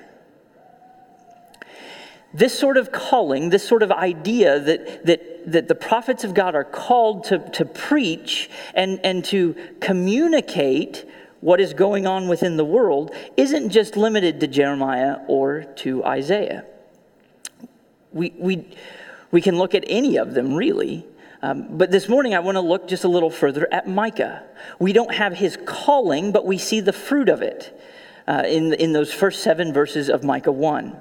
This 2.34 2.58
sort 2.58 2.78
of 2.78 2.92
calling, 2.92 3.52
this 3.52 3.68
sort 3.68 3.84
of 3.84 3.92
idea 3.92 4.60
that, 4.60 5.06
that, 5.06 5.52
that 5.52 5.68
the 5.68 5.76
prophets 5.76 6.24
of 6.24 6.34
God 6.34 6.56
are 6.56 6.64
called 6.64 7.26
to, 7.26 7.38
to 7.52 7.64
preach 7.64 8.50
and, 8.74 9.00
and 9.04 9.24
to 9.26 9.56
communicate 9.82 11.06
what 11.42 11.60
is 11.60 11.74
going 11.74 12.08
on 12.08 12.28
within 12.28 12.56
the 12.56 12.66
world 12.66 13.14
isn't 13.36 13.70
just 13.70 13.98
limited 13.98 14.40
to 14.40 14.48
Jeremiah 14.48 15.18
or 15.28 15.64
to 15.78 16.04
Isaiah. 16.06 16.66
We, 18.14 18.34
we, 18.38 18.68
we 19.32 19.42
can 19.42 19.58
look 19.58 19.76
at 19.76 19.84
any 19.88 20.18
of 20.18 20.34
them, 20.34 20.54
really. 20.54 21.06
Um, 21.42 21.78
but 21.78 21.90
this 21.90 22.08
morning, 22.08 22.36
I 22.36 22.40
want 22.40 22.56
to 22.56 22.62
look 22.62 22.88
just 22.88 23.04
a 23.04 23.08
little 23.08 23.32
further 23.32 23.68
at 23.72 23.88
Micah. 23.88 24.44
We 24.78 24.94
don't 24.94 25.14
have 25.14 25.34
his 25.34 25.58
calling, 25.66 26.32
but 26.32 26.46
we 26.46 26.60
see 26.60 26.80
the 26.80 26.94
fruit 26.94 27.30
of 27.30 27.42
it 27.42 27.78
uh, 28.28 28.44
in, 28.46 28.74
in 28.74 28.94
those 28.94 29.12
first 29.12 29.42
seven 29.42 29.74
verses 29.74 30.10
of 30.10 30.24
Micah 30.24 30.52
1. 30.52 30.96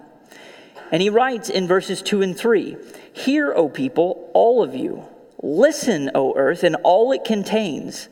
And 0.92 1.02
he 1.02 1.10
writes 1.10 1.50
in 1.50 1.68
verses 1.68 2.00
2 2.00 2.22
and 2.22 2.36
3 2.36 2.76
Hear, 3.12 3.52
O 3.52 3.68
people, 3.68 4.30
all 4.32 4.62
of 4.62 4.74
you. 4.74 5.04
Listen, 5.42 6.10
O 6.14 6.34
earth, 6.36 6.64
and 6.64 6.76
all 6.82 7.12
it 7.12 7.24
contains. 7.24 8.08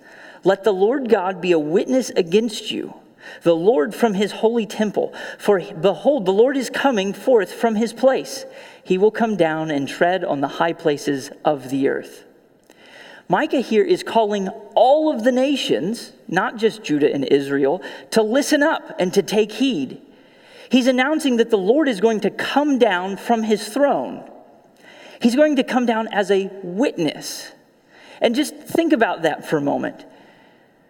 Let 0.49 0.65
the 0.65 0.73
Lord 0.73 1.11
God 1.11 1.43
be 1.43 1.53
a 1.53 1.59
witness 1.59 2.09
against 2.09 2.71
you, 2.71 2.95
the 3.43 3.55
Lord 3.55 3.95
from 3.95 4.15
his 4.15 4.33
holy 4.33 4.65
temple. 4.65 5.13
For 5.39 5.61
behold, 5.61 6.25
the 6.25 6.33
Lord 6.33 6.57
is 6.57 6.71
coming 6.71 7.13
forth 7.13 7.53
from 7.53 7.75
his 7.75 7.93
place. 7.93 8.47
He 8.83 8.97
will 8.97 9.11
come 9.11 9.37
down 9.37 9.71
and 9.71 9.87
tread 9.87 10.25
on 10.25 10.41
the 10.41 10.49
high 10.49 10.73
places 10.73 11.31
of 11.45 11.69
the 11.69 11.89
earth. 11.89 12.25
Micah 13.29 13.61
here 13.61 13.85
is 13.85 14.03
calling 14.03 14.49
all 14.75 15.15
of 15.15 15.23
the 15.23 15.33
nations, 15.33 16.13
not 16.29 16.57
just 16.57 16.83
Judah 16.83 17.13
and 17.13 17.27
Israel, 17.27 17.83
to 18.13 18.23
listen 18.23 18.63
up 18.63 18.99
and 18.99 19.13
to 19.13 19.23
take 19.23 19.53
heed. 19.53 20.01
He's 20.71 20.87
announcing 20.87 21.37
that 21.37 21.51
the 21.51 21.59
Lord 21.59 21.91
is 21.91 22.01
going 22.01 22.21
to 22.21 22.31
come 22.31 22.79
down 22.79 23.19
from 23.19 23.43
his 23.43 23.69
throne. 23.69 24.27
He's 25.21 25.37
going 25.37 25.57
to 25.57 25.63
come 25.63 25.85
down 25.85 26.09
as 26.09 26.31
a 26.31 26.49
witness. 26.63 27.53
And 28.23 28.35
just 28.35 28.55
think 28.57 28.95
about 28.95 29.21
that 29.25 29.47
for 29.47 29.59
a 29.59 29.61
moment. 29.61 30.07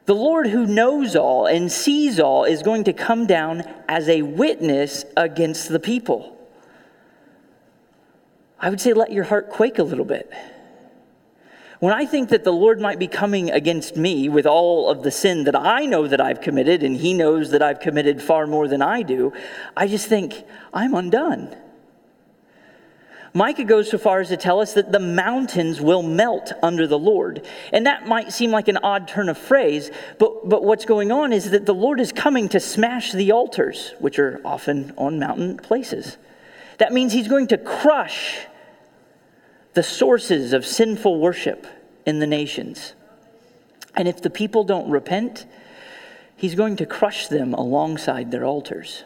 The 0.09 0.15
Lord 0.15 0.47
who 0.47 0.65
knows 0.65 1.15
all 1.15 1.45
and 1.45 1.71
sees 1.71 2.19
all 2.19 2.45
is 2.45 2.63
going 2.63 2.85
to 2.85 2.95
come 2.95 3.27
down 3.27 3.63
as 3.87 4.09
a 4.09 4.23
witness 4.23 5.05
against 5.19 5.69
the 5.69 5.79
people. 5.79 6.35
I 8.59 8.71
would 8.71 8.81
say 8.81 8.95
let 8.95 9.13
your 9.13 9.25
heart 9.25 9.51
quake 9.51 9.79
a 9.79 9.83
little 9.83 10.07
bit. 10.07 10.33
When 11.81 11.93
I 11.93 12.07
think 12.07 12.31
that 12.31 12.43
the 12.43 12.55
Lord 12.55 12.81
might 12.81 12.99
be 12.99 13.07
coming 13.07 13.51
against 13.51 13.99
me 13.99 14.31
with 14.31 14.47
all 14.47 14.89
of 14.89 15.03
the 15.03 15.11
sin 15.11 15.45
that 15.45 15.55
I 15.55 15.85
know 15.85 16.09
that 16.09 16.23
I've 16.23 16.41
committed, 16.41 16.83
and 16.83 16.97
He 16.97 17.13
knows 17.13 17.51
that 17.51 17.61
I've 17.61 17.79
committed 17.79 18.23
far 18.23 18.47
more 18.47 18.67
than 18.67 18.81
I 18.81 19.03
do, 19.03 19.35
I 19.77 19.89
just 19.89 20.07
think, 20.07 20.43
I'm 20.73 20.95
undone. 20.95 21.55
Micah 23.35 23.65
goes 23.65 23.91
so 23.91 23.99
far 23.99 24.21
as 24.21 24.29
to 24.29 24.37
tell 24.37 24.61
us 24.61 24.75
that 24.75 24.91
the 24.91 24.99
mountains 24.99 25.81
will 25.81 26.03
melt 26.03 26.53
under 26.63 26.87
the 26.87 26.99
Lord. 26.99 27.47
And 27.73 27.87
that 27.87 28.07
might 28.07 28.33
seem 28.33 28.51
like 28.51 28.69
an 28.69 28.79
odd 28.79 29.07
turn 29.07 29.29
of 29.29 29.37
phrase, 29.37 29.91
but, 30.19 30.49
but 30.49 30.65
what's 30.65 30.85
going 30.85 31.13
on 31.13 31.33
is 31.33 31.51
that 31.51 31.67
the 31.67 31.75
Lord 31.75 32.01
is 32.01 32.13
coming 32.13 32.49
to 32.51 32.61
smash 32.61 33.13
the 33.13 33.33
altars, 33.33 33.95
which 33.99 34.19
are 34.19 34.41
often 34.45 34.93
on 34.97 35.19
mountain 35.19 35.59
places. 35.59 36.17
That 36.79 36.93
means 36.93 37.13
he's 37.13 37.29
going 37.29 37.49
to 37.49 37.59
crush 37.59 38.47
the 39.75 39.83
sources 39.83 40.53
of 40.53 40.65
sinful 40.65 41.21
worship 41.21 41.67
in 42.07 42.21
the 42.21 42.27
nations. 42.27 42.95
And 43.95 44.09
if 44.09 44.23
the 44.23 44.31
people 44.31 44.65
don't 44.65 44.91
repent, 44.91 45.45
he's 46.37 46.55
going 46.55 46.77
to 46.77 46.87
crush 46.87 47.29
them 47.29 47.53
alongside 47.53 48.31
their 48.31 48.45
altars. 48.45 49.05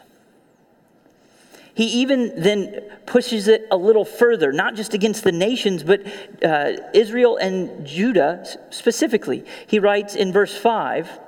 He 1.74 1.84
even 2.00 2.40
then 2.40 2.80
pushes 3.06 3.48
it 3.48 3.66
a 3.70 3.76
little 3.76 4.04
further, 4.04 4.52
not 4.52 4.74
just 4.74 4.92
against 4.92 5.24
the 5.24 5.32
nations, 5.32 5.82
but 5.82 6.02
uh, 6.44 6.72
Israel 6.92 7.36
and 7.36 7.86
Judah 7.86 8.44
specifically. 8.70 9.44
He 9.66 9.78
writes 9.78 10.14
in 10.14 10.32
verse 10.32 10.56
5 10.56 11.18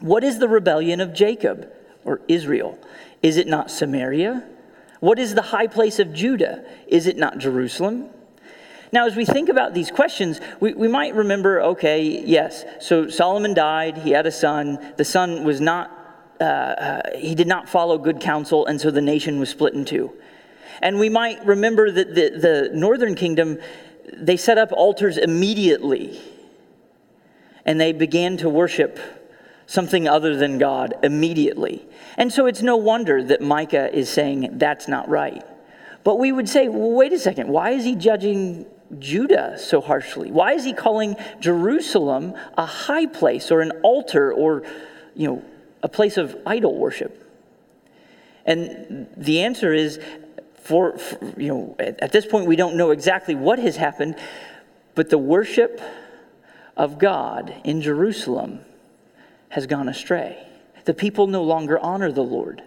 What 0.00 0.22
is 0.22 0.38
the 0.38 0.48
rebellion 0.48 1.00
of 1.00 1.12
Jacob 1.12 1.68
or 2.04 2.20
Israel? 2.28 2.78
Is 3.22 3.36
it 3.36 3.48
not 3.48 3.70
Samaria? 3.70 4.44
What 5.00 5.18
is 5.18 5.34
the 5.34 5.42
high 5.42 5.66
place 5.66 5.98
of 5.98 6.12
Judah? 6.12 6.64
Is 6.86 7.06
it 7.06 7.16
not 7.16 7.38
Jerusalem? 7.38 8.10
Now, 8.92 9.06
as 9.06 9.16
we 9.16 9.24
think 9.24 9.48
about 9.48 9.74
these 9.74 9.90
questions, 9.90 10.40
we, 10.60 10.72
we 10.72 10.88
might 10.88 11.14
remember 11.14 11.60
okay, 11.60 12.02
yes, 12.24 12.64
so 12.80 13.08
Solomon 13.08 13.52
died, 13.52 13.98
he 13.98 14.12
had 14.12 14.26
a 14.26 14.32
son. 14.32 14.94
The 14.96 15.04
son 15.04 15.44
was 15.44 15.60
not, 15.60 15.90
uh, 16.40 16.44
uh, 16.44 17.16
he 17.16 17.34
did 17.34 17.46
not 17.46 17.68
follow 17.68 17.98
good 17.98 18.20
counsel, 18.20 18.66
and 18.66 18.80
so 18.80 18.90
the 18.90 19.00
nation 19.00 19.38
was 19.38 19.50
split 19.50 19.74
in 19.74 19.84
two. 19.84 20.12
And 20.82 20.98
we 20.98 21.08
might 21.08 21.44
remember 21.44 21.90
that 21.90 22.14
the, 22.14 22.30
the 22.30 22.70
northern 22.74 23.14
kingdom, 23.14 23.58
they 24.12 24.36
set 24.36 24.58
up 24.58 24.72
altars 24.72 25.16
immediately, 25.16 26.20
and 27.64 27.80
they 27.80 27.92
began 27.92 28.36
to 28.38 28.48
worship 28.48 28.98
something 29.66 30.06
other 30.06 30.36
than 30.36 30.58
God 30.58 30.94
immediately. 31.02 31.84
And 32.16 32.32
so 32.32 32.46
it's 32.46 32.62
no 32.62 32.76
wonder 32.76 33.22
that 33.24 33.40
Micah 33.40 33.92
is 33.92 34.08
saying 34.08 34.58
that's 34.58 34.88
not 34.88 35.08
right. 35.08 35.44
But 36.04 36.18
we 36.18 36.30
would 36.30 36.48
say, 36.48 36.68
well, 36.68 36.92
wait 36.92 37.12
a 37.12 37.18
second, 37.18 37.48
why 37.48 37.70
is 37.70 37.84
he 37.84 37.96
judging 37.96 38.66
Judah 39.00 39.58
so 39.58 39.80
harshly? 39.80 40.30
Why 40.30 40.52
is 40.52 40.64
he 40.64 40.72
calling 40.72 41.16
Jerusalem 41.40 42.34
a 42.56 42.64
high 42.64 43.06
place 43.06 43.50
or 43.50 43.60
an 43.60 43.72
altar 43.82 44.32
or, 44.32 44.62
you 45.16 45.26
know, 45.26 45.44
a 45.86 45.88
place 45.88 46.16
of 46.16 46.36
idol 46.44 46.74
worship? 46.74 47.22
And 48.44 49.06
the 49.16 49.42
answer 49.42 49.72
is 49.72 50.00
for, 50.56 50.98
for 50.98 51.40
you 51.40 51.46
know, 51.46 51.76
at, 51.78 52.00
at 52.00 52.10
this 52.10 52.26
point 52.26 52.48
we 52.48 52.56
don't 52.56 52.76
know 52.76 52.90
exactly 52.90 53.36
what 53.36 53.60
has 53.60 53.76
happened, 53.76 54.16
but 54.96 55.10
the 55.10 55.18
worship 55.18 55.80
of 56.76 56.98
God 56.98 57.54
in 57.62 57.82
Jerusalem 57.82 58.62
has 59.50 59.68
gone 59.68 59.88
astray. 59.88 60.44
The 60.86 60.92
people 60.92 61.28
no 61.28 61.44
longer 61.44 61.78
honor 61.78 62.10
the 62.10 62.24
Lord. 62.24 62.64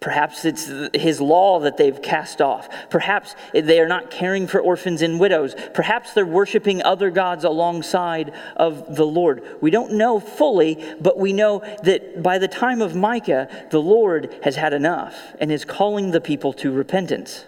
Perhaps 0.00 0.44
it's 0.44 0.70
his 0.94 1.20
law 1.20 1.60
that 1.60 1.78
they've 1.78 2.00
cast 2.02 2.42
off. 2.42 2.68
Perhaps 2.90 3.34
they 3.54 3.80
are 3.80 3.88
not 3.88 4.10
caring 4.10 4.46
for 4.46 4.60
orphans 4.60 5.00
and 5.00 5.18
widows. 5.18 5.54
Perhaps 5.72 6.12
they're 6.12 6.26
worshiping 6.26 6.82
other 6.82 7.10
gods 7.10 7.44
alongside 7.44 8.32
of 8.56 8.94
the 8.94 9.06
Lord. 9.06 9.42
We 9.62 9.70
don't 9.70 9.92
know 9.92 10.20
fully, 10.20 10.84
but 11.00 11.18
we 11.18 11.32
know 11.32 11.60
that 11.82 12.22
by 12.22 12.38
the 12.38 12.48
time 12.48 12.82
of 12.82 12.94
Micah, 12.94 13.48
the 13.70 13.80
Lord 13.80 14.34
has 14.42 14.56
had 14.56 14.74
enough 14.74 15.16
and 15.40 15.50
is 15.50 15.64
calling 15.64 16.10
the 16.10 16.20
people 16.20 16.52
to 16.54 16.70
repentance. 16.70 17.46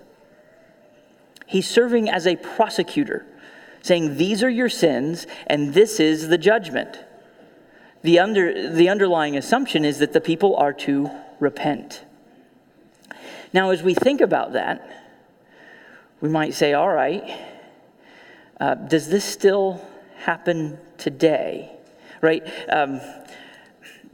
He's 1.46 1.68
serving 1.68 2.08
as 2.08 2.26
a 2.26 2.36
prosecutor, 2.36 3.26
saying, 3.82 4.16
These 4.16 4.42
are 4.42 4.50
your 4.50 4.70
sins, 4.70 5.26
and 5.46 5.74
this 5.74 6.00
is 6.00 6.28
the 6.28 6.38
judgment. 6.38 7.04
The, 8.02 8.18
under, 8.18 8.70
the 8.70 8.88
underlying 8.88 9.36
assumption 9.36 9.84
is 9.84 9.98
that 9.98 10.12
the 10.12 10.20
people 10.20 10.56
are 10.56 10.72
to 10.72 11.10
repent. 11.40 12.04
Now, 13.52 13.70
as 13.70 13.82
we 13.82 13.94
think 13.94 14.20
about 14.20 14.52
that, 14.52 15.06
we 16.20 16.28
might 16.28 16.54
say, 16.54 16.74
all 16.74 16.88
right, 16.88 17.24
uh, 18.60 18.74
does 18.74 19.08
this 19.08 19.24
still 19.24 19.80
happen 20.18 20.78
today? 20.98 21.72
Right? 22.20 22.42
Um, 22.68 23.00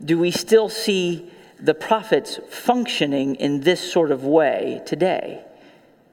do 0.04 0.18
we 0.18 0.30
still 0.30 0.68
see 0.68 1.30
the 1.58 1.74
prophets 1.74 2.38
functioning 2.50 3.36
in 3.36 3.60
this 3.60 3.80
sort 3.92 4.10
of 4.10 4.24
way 4.24 4.82
today? 4.86 5.44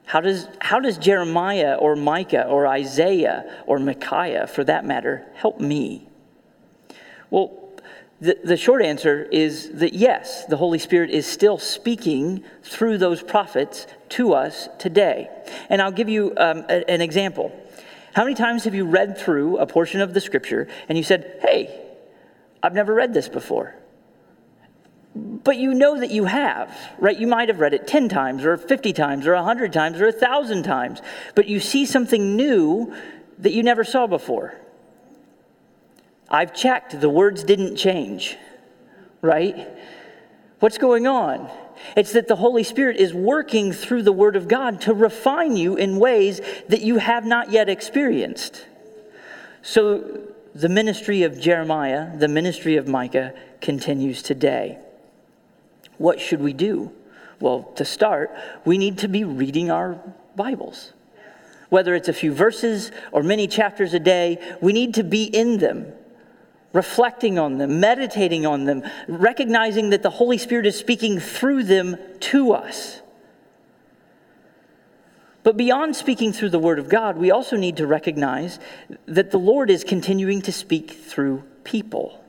How 0.06 0.20
does, 0.20 0.48
how 0.60 0.80
does 0.80 0.98
Jeremiah 0.98 1.74
or 1.74 1.94
Micah 1.94 2.46
or 2.46 2.66
Isaiah 2.66 3.62
or 3.66 3.78
Micaiah, 3.78 4.46
for 4.46 4.64
that 4.64 4.84
matter, 4.84 5.26
help 5.34 5.60
me? 5.60 6.08
Well, 7.30 7.61
the, 8.22 8.38
the 8.44 8.56
short 8.56 8.82
answer 8.82 9.24
is 9.24 9.68
that 9.72 9.94
yes, 9.94 10.44
the 10.44 10.56
Holy 10.56 10.78
Spirit 10.78 11.10
is 11.10 11.26
still 11.26 11.58
speaking 11.58 12.44
through 12.62 12.98
those 12.98 13.20
prophets 13.20 13.88
to 14.10 14.32
us 14.32 14.68
today. 14.78 15.28
And 15.68 15.82
I'll 15.82 15.90
give 15.90 16.08
you 16.08 16.32
um, 16.36 16.64
a, 16.68 16.88
an 16.88 17.00
example. 17.00 17.50
How 18.14 18.22
many 18.22 18.36
times 18.36 18.62
have 18.62 18.76
you 18.76 18.84
read 18.84 19.18
through 19.18 19.58
a 19.58 19.66
portion 19.66 20.00
of 20.00 20.14
the 20.14 20.20
scripture 20.20 20.68
and 20.88 20.96
you 20.96 21.02
said, 21.02 21.40
hey, 21.42 21.84
I've 22.62 22.74
never 22.74 22.94
read 22.94 23.12
this 23.12 23.28
before? 23.28 23.74
But 25.16 25.56
you 25.56 25.74
know 25.74 25.98
that 25.98 26.12
you 26.12 26.26
have, 26.26 26.72
right? 27.00 27.18
You 27.18 27.26
might 27.26 27.48
have 27.48 27.58
read 27.58 27.74
it 27.74 27.88
10 27.88 28.08
times 28.08 28.44
or 28.44 28.56
50 28.56 28.92
times 28.92 29.26
or 29.26 29.34
100 29.34 29.72
times 29.72 30.00
or 30.00 30.04
1,000 30.04 30.62
times, 30.62 31.02
but 31.34 31.48
you 31.48 31.58
see 31.58 31.86
something 31.86 32.36
new 32.36 32.94
that 33.38 33.52
you 33.52 33.64
never 33.64 33.82
saw 33.82 34.06
before. 34.06 34.54
I've 36.32 36.54
checked, 36.54 36.98
the 36.98 37.10
words 37.10 37.44
didn't 37.44 37.76
change, 37.76 38.38
right? 39.20 39.68
What's 40.60 40.78
going 40.78 41.06
on? 41.06 41.50
It's 41.94 42.12
that 42.12 42.26
the 42.26 42.36
Holy 42.36 42.62
Spirit 42.62 42.96
is 42.96 43.12
working 43.12 43.70
through 43.70 44.02
the 44.02 44.12
Word 44.12 44.34
of 44.34 44.48
God 44.48 44.80
to 44.82 44.94
refine 44.94 45.56
you 45.56 45.76
in 45.76 45.98
ways 45.98 46.40
that 46.68 46.80
you 46.80 46.96
have 46.96 47.26
not 47.26 47.52
yet 47.52 47.68
experienced. 47.68 48.64
So 49.60 50.20
the 50.54 50.70
ministry 50.70 51.22
of 51.24 51.38
Jeremiah, 51.38 52.16
the 52.16 52.28
ministry 52.28 52.76
of 52.76 52.88
Micah, 52.88 53.34
continues 53.60 54.22
today. 54.22 54.78
What 55.98 56.18
should 56.18 56.40
we 56.40 56.54
do? 56.54 56.92
Well, 57.40 57.64
to 57.76 57.84
start, 57.84 58.34
we 58.64 58.78
need 58.78 58.98
to 58.98 59.08
be 59.08 59.24
reading 59.24 59.70
our 59.70 60.00
Bibles. 60.34 60.94
Whether 61.68 61.94
it's 61.94 62.08
a 62.08 62.14
few 62.14 62.32
verses 62.32 62.90
or 63.10 63.22
many 63.22 63.46
chapters 63.46 63.92
a 63.92 64.00
day, 64.00 64.56
we 64.62 64.72
need 64.72 64.94
to 64.94 65.04
be 65.04 65.24
in 65.24 65.58
them 65.58 65.92
reflecting 66.72 67.38
on 67.38 67.58
them, 67.58 67.80
meditating 67.80 68.46
on 68.46 68.64
them, 68.64 68.82
recognizing 69.08 69.90
that 69.90 70.02
the 70.02 70.10
Holy 70.10 70.38
Spirit 70.38 70.66
is 70.66 70.78
speaking 70.78 71.20
through 71.20 71.64
them 71.64 71.96
to 72.20 72.52
us. 72.52 73.00
But 75.42 75.56
beyond 75.56 75.96
speaking 75.96 76.32
through 76.32 76.50
the 76.50 76.58
Word 76.58 76.78
of 76.78 76.88
God, 76.88 77.16
we 77.16 77.30
also 77.30 77.56
need 77.56 77.78
to 77.78 77.86
recognize 77.86 78.60
that 79.06 79.30
the 79.32 79.38
Lord 79.38 79.70
is 79.70 79.82
continuing 79.82 80.40
to 80.42 80.52
speak 80.52 80.92
through 80.92 81.42
people. 81.64 82.22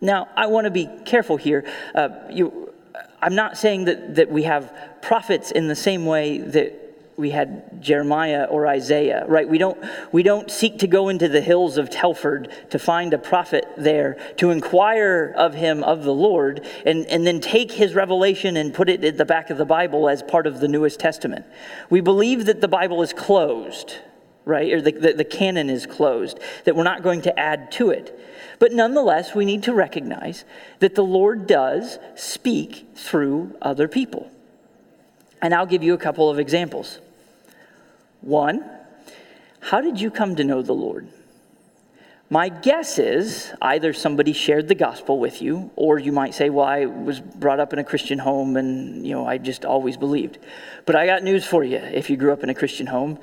Now, 0.00 0.28
I 0.36 0.46
want 0.46 0.64
to 0.64 0.70
be 0.70 0.88
careful 1.04 1.36
here. 1.36 1.66
Uh, 1.94 2.10
you, 2.30 2.72
I'm 3.20 3.34
not 3.34 3.56
saying 3.58 3.84
that, 3.84 4.16
that 4.16 4.30
we 4.30 4.44
have 4.44 4.72
prophets 5.02 5.50
in 5.50 5.68
the 5.68 5.76
same 5.76 6.06
way 6.06 6.38
that 6.38 6.83
we 7.16 7.30
had 7.30 7.80
Jeremiah 7.80 8.44
or 8.44 8.66
Isaiah, 8.66 9.24
right? 9.28 9.48
We 9.48 9.58
don't, 9.58 9.78
we 10.12 10.22
don't 10.22 10.50
seek 10.50 10.78
to 10.80 10.86
go 10.86 11.08
into 11.08 11.28
the 11.28 11.40
hills 11.40 11.78
of 11.78 11.88
Telford 11.88 12.50
to 12.70 12.78
find 12.78 13.14
a 13.14 13.18
prophet 13.18 13.66
there, 13.76 14.16
to 14.38 14.50
inquire 14.50 15.32
of 15.36 15.54
him 15.54 15.84
of 15.84 16.02
the 16.02 16.12
Lord, 16.12 16.66
and, 16.84 17.06
and 17.06 17.26
then 17.26 17.40
take 17.40 17.70
his 17.70 17.94
revelation 17.94 18.56
and 18.56 18.74
put 18.74 18.88
it 18.88 19.04
at 19.04 19.16
the 19.16 19.24
back 19.24 19.50
of 19.50 19.58
the 19.58 19.64
Bible 19.64 20.08
as 20.08 20.22
part 20.22 20.46
of 20.46 20.60
the 20.60 20.68
Newest 20.68 20.98
Testament. 20.98 21.46
We 21.88 22.00
believe 22.00 22.46
that 22.46 22.60
the 22.60 22.68
Bible 22.68 23.00
is 23.02 23.12
closed, 23.12 23.94
right? 24.44 24.72
Or 24.72 24.80
the, 24.80 24.92
the, 24.92 25.12
the 25.12 25.24
canon 25.24 25.70
is 25.70 25.86
closed, 25.86 26.40
that 26.64 26.74
we're 26.74 26.82
not 26.82 27.04
going 27.04 27.22
to 27.22 27.38
add 27.38 27.70
to 27.72 27.90
it. 27.90 28.18
But 28.58 28.72
nonetheless, 28.72 29.34
we 29.34 29.44
need 29.44 29.62
to 29.64 29.74
recognize 29.74 30.44
that 30.80 30.96
the 30.96 31.04
Lord 31.04 31.46
does 31.46 31.98
speak 32.16 32.88
through 32.96 33.56
other 33.62 33.86
people. 33.86 34.30
And 35.44 35.52
I'll 35.52 35.66
give 35.66 35.82
you 35.82 35.92
a 35.92 35.98
couple 35.98 36.30
of 36.30 36.38
examples. 36.38 37.00
One, 38.22 38.64
how 39.60 39.82
did 39.82 40.00
you 40.00 40.10
come 40.10 40.36
to 40.36 40.42
know 40.42 40.62
the 40.62 40.72
Lord? 40.72 41.06
My 42.30 42.48
guess 42.48 42.98
is 42.98 43.52
either 43.60 43.92
somebody 43.92 44.32
shared 44.32 44.68
the 44.68 44.74
gospel 44.74 45.18
with 45.18 45.42
you, 45.42 45.70
or 45.76 45.98
you 45.98 46.12
might 46.12 46.34
say, 46.34 46.48
Well, 46.48 46.64
I 46.64 46.86
was 46.86 47.20
brought 47.20 47.60
up 47.60 47.74
in 47.74 47.78
a 47.78 47.84
Christian 47.84 48.18
home 48.18 48.56
and, 48.56 49.06
you 49.06 49.12
know, 49.12 49.26
I 49.26 49.36
just 49.36 49.66
always 49.66 49.98
believed. 49.98 50.38
But 50.86 50.96
I 50.96 51.04
got 51.04 51.22
news 51.22 51.44
for 51.44 51.62
you. 51.62 51.76
If 51.76 52.08
you 52.08 52.16
grew 52.16 52.32
up 52.32 52.42
in 52.42 52.48
a 52.48 52.54
Christian 52.54 52.86
home, 52.86 53.18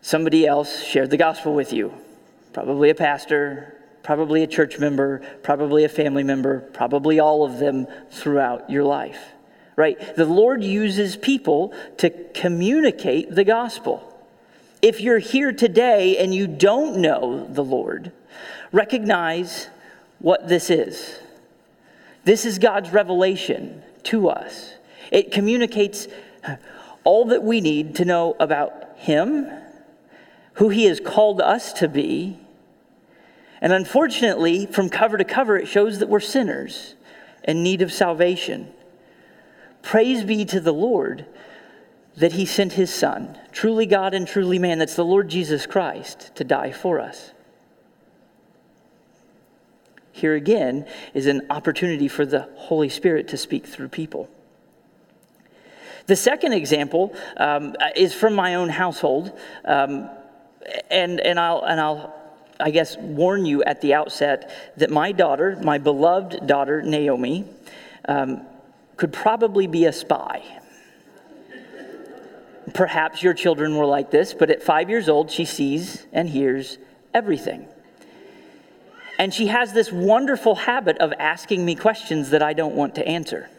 somebody 0.00 0.44
else 0.44 0.82
shared 0.82 1.10
the 1.10 1.16
gospel 1.16 1.54
with 1.54 1.72
you. 1.72 1.94
Probably 2.52 2.90
a 2.90 2.94
pastor, 2.96 3.76
probably 4.02 4.42
a 4.42 4.48
church 4.48 4.80
member, 4.80 5.22
probably 5.44 5.84
a 5.84 5.88
family 5.88 6.24
member, 6.24 6.58
probably 6.72 7.20
all 7.20 7.44
of 7.44 7.60
them 7.60 7.86
throughout 8.10 8.68
your 8.68 8.82
life. 8.82 9.20
Right? 9.74 10.16
The 10.16 10.26
Lord 10.26 10.62
uses 10.62 11.16
people 11.16 11.72
to 11.98 12.10
communicate 12.10 13.34
the 13.34 13.44
gospel. 13.44 14.08
If 14.82 15.00
you're 15.00 15.18
here 15.18 15.52
today 15.52 16.18
and 16.18 16.34
you 16.34 16.46
don't 16.46 16.98
know 16.98 17.46
the 17.46 17.64
Lord, 17.64 18.12
recognize 18.72 19.68
what 20.18 20.48
this 20.48 20.70
is. 20.70 21.18
This 22.24 22.44
is 22.44 22.58
God's 22.58 22.90
revelation 22.90 23.82
to 24.04 24.28
us. 24.28 24.74
It 25.10 25.32
communicates 25.32 26.06
all 27.04 27.26
that 27.26 27.42
we 27.42 27.60
need 27.60 27.96
to 27.96 28.04
know 28.04 28.36
about 28.38 28.96
Him, 28.96 29.50
who 30.54 30.68
He 30.68 30.84
has 30.84 31.00
called 31.00 31.40
us 31.40 31.72
to 31.74 31.88
be. 31.88 32.38
And 33.60 33.72
unfortunately, 33.72 34.66
from 34.66 34.88
cover 34.88 35.16
to 35.16 35.24
cover, 35.24 35.56
it 35.56 35.66
shows 35.66 35.98
that 35.98 36.08
we're 36.08 36.20
sinners 36.20 36.94
in 37.44 37.62
need 37.62 37.82
of 37.82 37.92
salvation. 37.92 38.72
Praise 39.82 40.24
be 40.24 40.44
to 40.46 40.60
the 40.60 40.72
Lord 40.72 41.26
that 42.16 42.32
he 42.32 42.46
sent 42.46 42.72
his 42.72 42.92
son, 42.92 43.38
truly 43.52 43.86
God 43.86 44.14
and 44.14 44.26
truly 44.26 44.58
man, 44.58 44.78
that's 44.78 44.96
the 44.96 45.04
Lord 45.04 45.28
Jesus 45.28 45.66
Christ, 45.66 46.34
to 46.36 46.44
die 46.44 46.72
for 46.72 47.00
us. 47.00 47.32
Here 50.12 50.34
again 50.34 50.86
is 51.14 51.26
an 51.26 51.46
opportunity 51.50 52.06
for 52.06 52.26
the 52.26 52.48
Holy 52.56 52.88
Spirit 52.88 53.28
to 53.28 53.36
speak 53.36 53.66
through 53.66 53.88
people. 53.88 54.28
The 56.06 56.16
second 56.16 56.52
example 56.52 57.14
um, 57.36 57.74
is 57.96 58.12
from 58.12 58.34
my 58.34 58.56
own 58.56 58.68
household, 58.68 59.38
um, 59.64 60.10
and, 60.90 61.18
and, 61.20 61.40
I'll, 61.40 61.62
and 61.62 61.80
I'll, 61.80 62.14
I 62.60 62.70
guess, 62.70 62.96
warn 62.98 63.46
you 63.46 63.64
at 63.64 63.80
the 63.80 63.94
outset 63.94 64.50
that 64.76 64.90
my 64.90 65.12
daughter, 65.12 65.58
my 65.62 65.78
beloved 65.78 66.46
daughter, 66.46 66.82
Naomi, 66.82 67.46
um, 68.06 68.46
could 69.02 69.12
probably 69.12 69.66
be 69.66 69.84
a 69.86 69.92
spy. 69.92 70.44
Perhaps 72.72 73.20
your 73.20 73.34
children 73.34 73.76
were 73.76 73.84
like 73.84 74.12
this, 74.12 74.32
but 74.32 74.48
at 74.48 74.62
five 74.62 74.88
years 74.88 75.08
old, 75.08 75.28
she 75.28 75.44
sees 75.44 76.06
and 76.12 76.28
hears 76.28 76.78
everything. 77.12 77.66
And 79.18 79.34
she 79.34 79.48
has 79.48 79.72
this 79.72 79.90
wonderful 79.90 80.54
habit 80.54 80.98
of 80.98 81.12
asking 81.18 81.64
me 81.64 81.74
questions 81.74 82.30
that 82.30 82.44
I 82.44 82.52
don't 82.52 82.76
want 82.76 82.94
to 82.94 83.04
answer. 83.04 83.50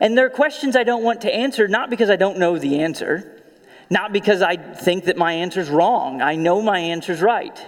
And 0.00 0.16
there 0.16 0.24
are 0.24 0.30
questions 0.30 0.74
I 0.74 0.84
don't 0.84 1.04
want 1.04 1.20
to 1.20 1.34
answer, 1.34 1.68
not 1.68 1.90
because 1.90 2.08
I 2.08 2.16
don't 2.16 2.38
know 2.38 2.58
the 2.58 2.80
answer, 2.80 3.42
not 3.90 4.10
because 4.10 4.40
I 4.40 4.56
think 4.56 5.04
that 5.04 5.18
my 5.18 5.34
answer's 5.34 5.68
wrong. 5.68 6.22
I 6.22 6.36
know 6.36 6.62
my 6.62 6.78
answer's 6.78 7.20
right. 7.20 7.60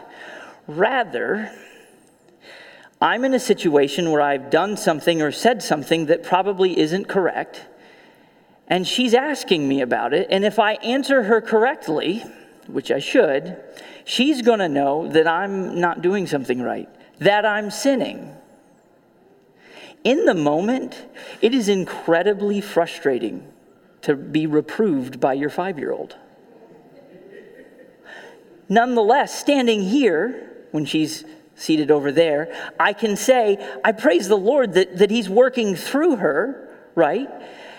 Rather, 0.66 1.52
I'm 3.00 3.24
in 3.24 3.35
a 3.35 3.40
situation 3.40 4.11
where 4.11 4.22
I've 4.22 4.50
done 4.50 4.76
something 4.76 5.20
or 5.20 5.30
said 5.30 5.62
something 5.62 6.06
that 6.06 6.22
probably 6.22 6.78
isn't 6.78 7.09
correct 7.09 7.66
and 8.68 8.87
she's 8.87 9.14
asking 9.14 9.68
me 9.68 9.80
about 9.80 10.12
it. 10.12 10.28
And 10.30 10.44
if 10.44 10.59
I 10.59 10.74
answer 10.74 11.22
her 11.24 11.40
correctly, 11.40 12.24
which 12.66 12.90
I 12.90 12.98
should, 12.98 13.56
she's 14.04 14.42
going 14.42 14.59
to 14.59 14.68
know 14.68 15.09
that 15.09 15.28
I'm 15.28 15.80
not 15.80 16.02
doing 16.02 16.26
something 16.26 16.61
right, 16.61 16.88
that 17.20 17.46
I'm 17.46 17.70
sinning. 17.70 18.35
In 20.02 20.24
the 20.24 20.35
moment, 20.35 21.06
it 21.40 21.54
is 21.54 21.68
incredibly 21.68 22.61
frustrating 22.61 23.52
to 24.02 24.14
be 24.14 24.46
reproved 24.46 25.20
by 25.20 25.35
your 25.35 25.50
five 25.50 25.78
year 25.78 25.92
old. 25.92 26.16
Nonetheless, 28.68 29.38
standing 29.38 29.82
here, 29.82 30.50
when 30.72 30.85
she's 30.85 31.24
seated 31.56 31.90
over 31.90 32.12
there, 32.12 32.72
I 32.78 32.92
can 32.92 33.16
say, 33.16 33.58
I 33.84 33.92
praise 33.92 34.28
the 34.28 34.36
Lord 34.36 34.74
that, 34.74 34.98
that 34.98 35.10
He's 35.10 35.28
working 35.28 35.74
through 35.74 36.16
her, 36.16 36.68
right? 36.94 37.28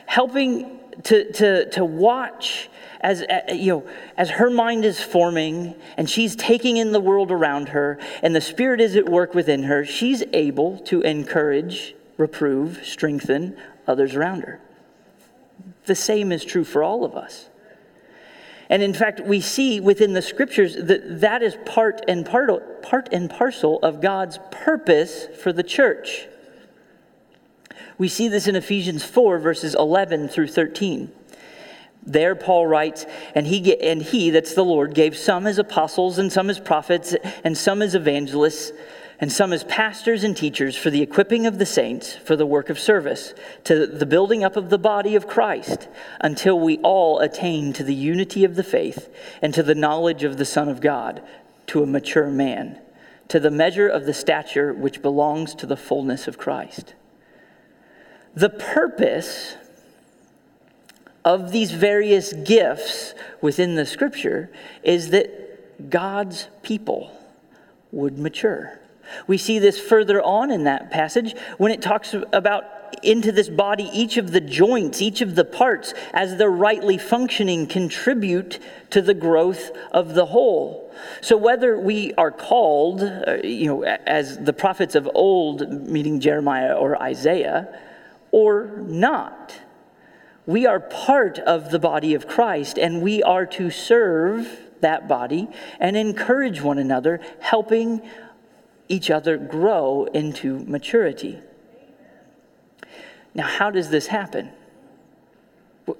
Helping 0.06 0.80
to, 1.04 1.32
to, 1.34 1.70
to 1.72 1.86
watch 1.86 2.70
as, 3.02 3.24
you 3.54 3.68
know, 3.68 3.90
as 4.18 4.32
her 4.32 4.50
mind 4.50 4.84
is 4.84 5.00
forming 5.00 5.76
and 5.98 6.10
she's 6.10 6.36
taking 6.36 6.78
in 6.78 6.92
the 6.92 7.00
world 7.00 7.32
around 7.32 7.70
her 7.70 8.00
and 8.24 8.36
the 8.36 8.42
Spirit 8.42 8.82
is 8.82 8.96
at 8.96 9.08
work 9.08 9.34
within 9.34 9.64
her, 9.64 9.86
she's 9.86 10.24
able 10.34 10.80
to 10.80 11.02
encourage, 11.02 11.96
reprove, 12.18 12.82
strengthen 12.84 13.56
others 13.88 14.16
around 14.16 14.42
her. 14.42 14.60
The 15.86 15.96
same 15.96 16.32
is 16.32 16.44
true 16.44 16.64
for 16.64 16.84
all 16.84 17.06
of 17.06 17.16
us. 17.16 17.50
And 18.70 18.84
in 18.84 18.94
fact, 18.94 19.22
we 19.22 19.40
see 19.40 19.80
within 19.80 20.14
the 20.14 20.22
scriptures 20.22 20.76
that 20.76 21.22
that 21.22 21.42
is 21.42 21.58
part 21.66 22.02
and 22.08 22.26
part, 22.26 22.82
part 22.82 23.10
and 23.12 23.30
parcel 23.30 23.80
of 23.80 24.02
God's 24.02 24.40
purpose 24.52 25.28
for 25.42 25.54
the 25.54 25.64
church. 25.64 26.28
We 27.98 28.10
see 28.10 28.28
this 28.28 28.48
in 28.48 28.56
Ephesians 28.56 29.04
4, 29.04 29.40
verses 29.40 29.74
11 29.74 30.28
through 30.28 30.48
13. 30.48 31.12
There, 32.04 32.36
Paul 32.36 32.68
writes, 32.68 33.06
and 33.36 33.48
he, 33.48 33.80
and 33.82 34.02
he, 34.02 34.30
that's 34.30 34.54
the 34.54 34.64
Lord, 34.64 34.94
gave 34.94 35.18
some 35.18 35.48
as 35.48 35.60
apostles, 35.60 36.18
and 36.18 36.32
some 36.32 36.50
as 36.50 36.60
prophets, 36.60 37.16
and 37.44 37.58
some 37.58 37.82
as 37.82 37.96
evangelists, 37.96 38.72
and 39.20 39.32
some 39.32 39.52
as 39.52 39.64
pastors 39.64 40.24
and 40.24 40.38
teachers 40.38 40.78
for 40.78 40.90
the 40.90 41.02
equipping 41.02 41.48
of 41.48 41.58
the 41.58 41.66
saints 41.66 42.14
for 42.14 42.36
the 42.36 42.46
work 42.46 42.70
of 42.70 42.80
service, 42.80 43.34
to 43.64 43.88
the 43.88 44.06
building 44.06 44.44
up 44.44 44.56
of 44.56 44.70
the 44.70 44.78
body 44.78 45.16
of 45.16 45.28
Christ, 45.28 45.88
until 46.22 46.60
we 46.60 46.78
all 46.80 47.20
attain 47.20 47.74
to 47.74 47.84
the 47.84 47.96
unity 47.96 48.44
of 48.44 48.56
the 48.56 48.64
faith 48.64 49.14
and 49.42 49.54
to 49.54 49.64
the 49.64 49.76
knowledge 49.76 50.24
of 50.24 50.38
the 50.38 50.46
Son 50.46 50.70
of 50.70 50.82
God, 50.82 51.22
to 51.68 51.82
a 51.82 51.88
mature 51.88 52.30
man, 52.30 52.80
to 53.28 53.40
the 53.40 53.52
measure 53.52 53.88
of 53.88 54.06
the 54.06 54.14
stature 54.14 54.72
which 54.72 55.02
belongs 55.02 55.56
to 55.56 55.66
the 55.66 55.78
fullness 55.78 56.28
of 56.28 56.38
Christ. 56.38 56.94
The 58.36 58.50
purpose 58.50 59.56
of 61.26 61.52
these 61.52 61.72
various 61.72 62.34
gifts 62.34 63.16
within 63.42 63.76
the 63.76 63.86
scripture 63.86 64.52
is 64.84 65.10
that 65.10 65.90
God's 65.90 66.48
people 66.62 67.12
would 67.92 68.20
mature. 68.20 68.80
We 69.28 69.38
see 69.38 69.60
this 69.60 69.80
further 69.80 70.22
on 70.22 70.52
in 70.52 70.64
that 70.66 70.92
passage 70.92 71.36
when 71.58 71.72
it 71.72 71.82
talks 71.82 72.14
about 72.34 72.64
into 73.04 73.32
this 73.32 73.50
body, 73.50 73.90
each 73.94 74.18
of 74.18 74.32
the 74.32 74.42
joints, 74.42 75.02
each 75.02 75.22
of 75.22 75.36
the 75.36 75.44
parts, 75.44 75.94
as 76.14 76.38
they're 76.38 76.50
rightly 76.50 76.98
functioning, 76.98 77.68
contribute 77.68 78.60
to 78.92 79.02
the 79.02 79.14
growth 79.14 79.72
of 79.92 80.14
the 80.14 80.28
whole. 80.28 80.94
So 81.22 81.38
whether 81.38 81.78
we 81.80 82.14
are 82.14 82.32
called, 82.32 83.04
uh, 83.04 83.38
you 83.44 83.68
know, 83.68 83.84
as 83.84 84.38
the 84.38 84.54
prophets 84.54 84.96
of 84.96 85.10
old, 85.14 85.70
meaning 85.70 86.20
Jeremiah 86.20 86.74
or 86.74 87.02
Isaiah, 87.02 87.68
or 88.32 88.72
not. 88.86 89.54
We 90.46 90.66
are 90.66 90.80
part 90.80 91.40
of 91.40 91.72
the 91.72 91.80
body 91.80 92.14
of 92.14 92.28
Christ, 92.28 92.78
and 92.78 93.02
we 93.02 93.22
are 93.22 93.46
to 93.48 93.70
serve 93.70 94.48
that 94.80 95.08
body 95.08 95.50
and 95.80 95.98
encourage 95.98 96.62
one 96.62 96.78
another, 96.78 97.20
helping 97.40 98.02
each 98.90 99.10
other 99.10 99.38
grow 99.38 100.06
into 100.14 100.60
maturity. 100.60 101.40
Now, 103.34 103.48
how 103.48 103.70
does 103.70 103.90
this 103.90 104.08
happen? 104.08 104.50
I 105.88 105.94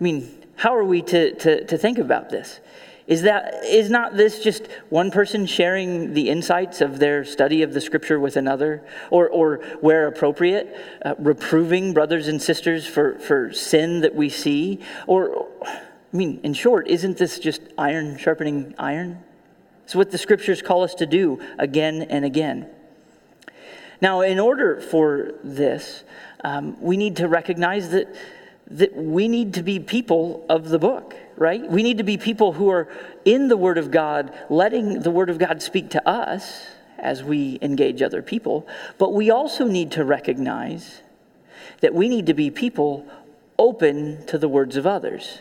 mean, 0.00 0.44
how 0.56 0.74
are 0.76 0.84
we 0.84 1.02
to, 1.02 1.34
to, 1.34 1.64
to 1.64 1.78
think 1.78 1.98
about 1.98 2.30
this? 2.30 2.60
Is, 3.06 3.22
that, 3.22 3.64
is 3.64 3.88
not 3.88 4.16
this 4.16 4.42
just 4.42 4.66
one 4.88 5.10
person 5.12 5.46
sharing 5.46 6.12
the 6.12 6.28
insights 6.28 6.80
of 6.80 6.98
their 6.98 7.24
study 7.24 7.62
of 7.62 7.72
the 7.72 7.80
scripture 7.80 8.18
with 8.18 8.36
another? 8.36 8.84
Or, 9.10 9.28
or 9.28 9.58
where 9.80 10.08
appropriate, 10.08 10.76
uh, 11.04 11.14
reproving 11.18 11.92
brothers 11.92 12.26
and 12.26 12.42
sisters 12.42 12.86
for, 12.86 13.18
for 13.20 13.52
sin 13.52 14.00
that 14.00 14.14
we 14.14 14.28
see? 14.28 14.80
Or, 15.06 15.46
I 15.64 16.16
mean, 16.16 16.40
in 16.42 16.52
short, 16.52 16.88
isn't 16.88 17.16
this 17.16 17.38
just 17.38 17.62
iron 17.78 18.18
sharpening 18.18 18.74
iron? 18.76 19.22
It's 19.86 19.94
what 19.94 20.10
the 20.10 20.18
scriptures 20.18 20.60
call 20.60 20.82
us 20.82 20.94
to 20.96 21.06
do 21.06 21.40
again 21.58 22.02
and 22.02 22.24
again. 22.24 22.68
Now, 24.02 24.20
in 24.20 24.38
order 24.38 24.80
for 24.80 25.32
this, 25.42 26.04
um, 26.44 26.76
we 26.82 26.98
need 26.98 27.16
to 27.16 27.28
recognize 27.28 27.88
that, 27.90 28.14
that 28.72 28.94
we 28.94 29.26
need 29.26 29.54
to 29.54 29.62
be 29.62 29.80
people 29.80 30.44
of 30.50 30.68
the 30.68 30.78
book 30.78 31.16
right? 31.36 31.70
We 31.70 31.82
need 31.82 31.98
to 31.98 32.04
be 32.04 32.16
people 32.16 32.52
who 32.52 32.70
are 32.70 32.88
in 33.24 33.48
the 33.48 33.56
Word 33.56 33.78
of 33.78 33.90
God, 33.90 34.32
letting 34.48 35.00
the 35.00 35.10
Word 35.10 35.30
of 35.30 35.38
God 35.38 35.62
speak 35.62 35.90
to 35.90 36.08
us 36.08 36.66
as 36.98 37.22
we 37.22 37.58
engage 37.60 38.02
other 38.02 38.22
people. 38.22 38.66
But 38.98 39.12
we 39.12 39.30
also 39.30 39.66
need 39.66 39.92
to 39.92 40.04
recognize 40.04 41.02
that 41.80 41.94
we 41.94 42.08
need 42.08 42.26
to 42.26 42.34
be 42.34 42.50
people 42.50 43.06
open 43.58 44.24
to 44.26 44.38
the 44.38 44.48
words 44.48 44.76
of 44.76 44.86
others. 44.86 45.40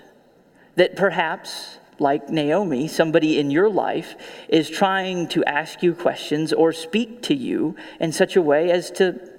That 0.75 0.95
perhaps, 0.95 1.77
like 1.99 2.29
Naomi, 2.29 2.87
somebody 2.87 3.39
in 3.39 3.51
your 3.51 3.69
life 3.69 4.15
is 4.49 4.69
trying 4.69 5.27
to 5.29 5.43
ask 5.45 5.81
you 5.81 5.93
questions 5.93 6.51
or 6.51 6.73
speak 6.73 7.21
to 7.23 7.35
you 7.35 7.75
in 7.99 8.11
such 8.11 8.35
a 8.35 8.41
way 8.41 8.71
as 8.71 8.91
to 8.91 9.29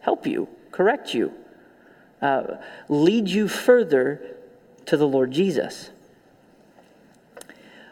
help 0.00 0.26
you, 0.26 0.48
correct 0.72 1.14
you, 1.14 1.32
uh, 2.22 2.56
lead 2.88 3.28
you 3.28 3.48
further 3.48 4.36
to 4.86 4.96
the 4.96 5.06
Lord 5.06 5.30
Jesus. 5.30 5.90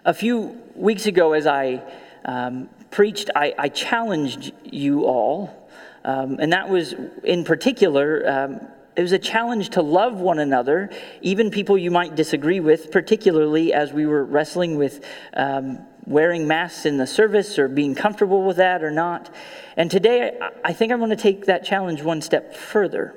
A 0.04 0.14
few 0.14 0.60
weeks 0.74 1.06
ago, 1.06 1.32
as 1.32 1.46
I 1.46 1.82
um, 2.24 2.68
preached, 2.90 3.30
I, 3.36 3.54
I, 3.58 3.68
challenged 3.68 4.52
you 4.64 5.04
all, 5.04 5.70
um, 6.04 6.38
and 6.40 6.52
that 6.52 6.68
was 6.68 6.94
in 7.24 7.44
particular. 7.44 8.28
Um, 8.28 8.60
it 8.98 9.02
was 9.02 9.12
a 9.12 9.18
challenge 9.18 9.70
to 9.70 9.80
love 9.80 10.18
one 10.18 10.40
another, 10.40 10.90
even 11.22 11.52
people 11.52 11.78
you 11.78 11.92
might 11.92 12.16
disagree 12.16 12.58
with, 12.58 12.90
particularly 12.90 13.72
as 13.72 13.92
we 13.92 14.06
were 14.06 14.24
wrestling 14.24 14.76
with 14.76 15.04
um, 15.34 15.86
wearing 16.04 16.48
masks 16.48 16.84
in 16.84 16.96
the 16.96 17.06
service 17.06 17.60
or 17.60 17.68
being 17.68 17.94
comfortable 17.94 18.42
with 18.42 18.56
that 18.56 18.82
or 18.82 18.90
not. 18.90 19.32
And 19.76 19.88
today, 19.88 20.36
I 20.64 20.72
think 20.72 20.90
I'm 20.90 20.98
going 20.98 21.10
to 21.10 21.16
take 21.16 21.46
that 21.46 21.64
challenge 21.64 22.02
one 22.02 22.20
step 22.20 22.56
further. 22.56 23.14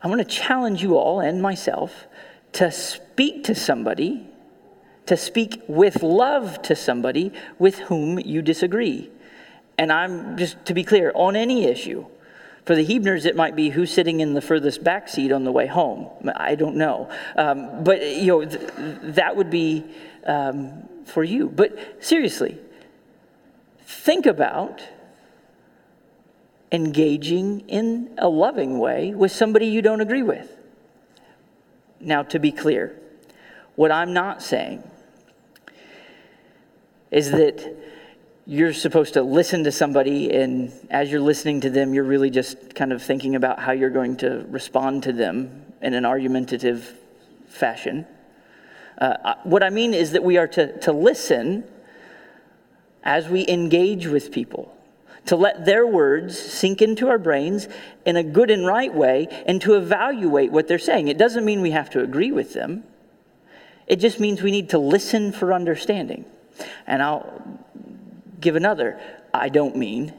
I 0.00 0.06
want 0.06 0.20
to 0.20 0.24
challenge 0.24 0.80
you 0.80 0.96
all 0.96 1.18
and 1.18 1.42
myself 1.42 2.06
to 2.52 2.70
speak 2.70 3.42
to 3.44 3.54
somebody, 3.56 4.28
to 5.06 5.16
speak 5.16 5.60
with 5.66 6.04
love 6.04 6.62
to 6.62 6.76
somebody 6.76 7.32
with 7.58 7.80
whom 7.80 8.20
you 8.20 8.42
disagree. 8.42 9.10
And 9.76 9.90
I'm 9.90 10.36
just 10.36 10.64
to 10.66 10.72
be 10.72 10.84
clear 10.84 11.10
on 11.16 11.34
any 11.34 11.64
issue. 11.64 12.06
For 12.68 12.74
the 12.74 12.84
Hebners, 12.84 13.24
it 13.24 13.34
might 13.34 13.56
be 13.56 13.70
who's 13.70 13.90
sitting 13.90 14.20
in 14.20 14.34
the 14.34 14.42
furthest 14.42 14.84
back 14.84 15.08
seat 15.08 15.32
on 15.32 15.44
the 15.44 15.50
way 15.50 15.66
home. 15.66 16.06
I 16.36 16.54
don't 16.54 16.76
know. 16.76 17.08
Um, 17.34 17.82
but, 17.82 18.06
you 18.06 18.26
know, 18.26 18.44
th- 18.44 18.60
that 19.14 19.36
would 19.36 19.48
be 19.48 19.86
um, 20.26 20.86
for 21.06 21.24
you. 21.24 21.48
But 21.48 22.04
seriously, 22.04 22.58
think 23.84 24.26
about 24.26 24.82
engaging 26.70 27.60
in 27.68 28.10
a 28.18 28.28
loving 28.28 28.78
way 28.78 29.14
with 29.14 29.32
somebody 29.32 29.68
you 29.68 29.80
don't 29.80 30.02
agree 30.02 30.22
with. 30.22 30.54
Now, 32.00 32.22
to 32.24 32.38
be 32.38 32.52
clear, 32.52 32.94
what 33.76 33.90
I'm 33.90 34.12
not 34.12 34.42
saying 34.42 34.82
is 37.10 37.30
that 37.30 37.77
you're 38.48 38.72
supposed 38.72 39.12
to 39.12 39.22
listen 39.22 39.64
to 39.64 39.70
somebody, 39.70 40.30
and 40.34 40.72
as 40.88 41.12
you're 41.12 41.20
listening 41.20 41.60
to 41.60 41.68
them, 41.68 41.92
you're 41.92 42.02
really 42.02 42.30
just 42.30 42.74
kind 42.74 42.94
of 42.94 43.02
thinking 43.02 43.36
about 43.36 43.58
how 43.58 43.72
you're 43.72 43.90
going 43.90 44.16
to 44.16 44.46
respond 44.48 45.02
to 45.02 45.12
them 45.12 45.66
in 45.82 45.92
an 45.92 46.06
argumentative 46.06 46.98
fashion. 47.46 48.06
Uh, 48.96 49.34
what 49.44 49.62
I 49.62 49.68
mean 49.68 49.92
is 49.92 50.12
that 50.12 50.24
we 50.24 50.38
are 50.38 50.48
to, 50.48 50.78
to 50.80 50.92
listen 50.92 51.62
as 53.04 53.28
we 53.28 53.46
engage 53.46 54.06
with 54.06 54.32
people 54.32 54.74
to 55.26 55.36
let 55.36 55.66
their 55.66 55.86
words 55.86 56.38
sink 56.38 56.80
into 56.80 57.08
our 57.08 57.18
brains 57.18 57.68
in 58.06 58.16
a 58.16 58.22
good 58.22 58.50
and 58.50 58.66
right 58.66 58.94
way, 58.94 59.28
and 59.44 59.60
to 59.60 59.74
evaluate 59.74 60.50
what 60.50 60.66
they're 60.68 60.78
saying. 60.78 61.08
It 61.08 61.18
doesn't 61.18 61.44
mean 61.44 61.60
we 61.60 61.72
have 61.72 61.90
to 61.90 62.00
agree 62.02 62.32
with 62.32 62.54
them, 62.54 62.84
it 63.86 63.96
just 63.96 64.20
means 64.20 64.42
we 64.42 64.50
need 64.50 64.70
to 64.70 64.78
listen 64.78 65.32
for 65.32 65.52
understanding. 65.52 66.24
And 66.86 67.02
I'll 67.02 67.42
give 68.40 68.56
another. 68.56 69.00
I 69.32 69.48
don't 69.48 69.76
mean. 69.76 70.14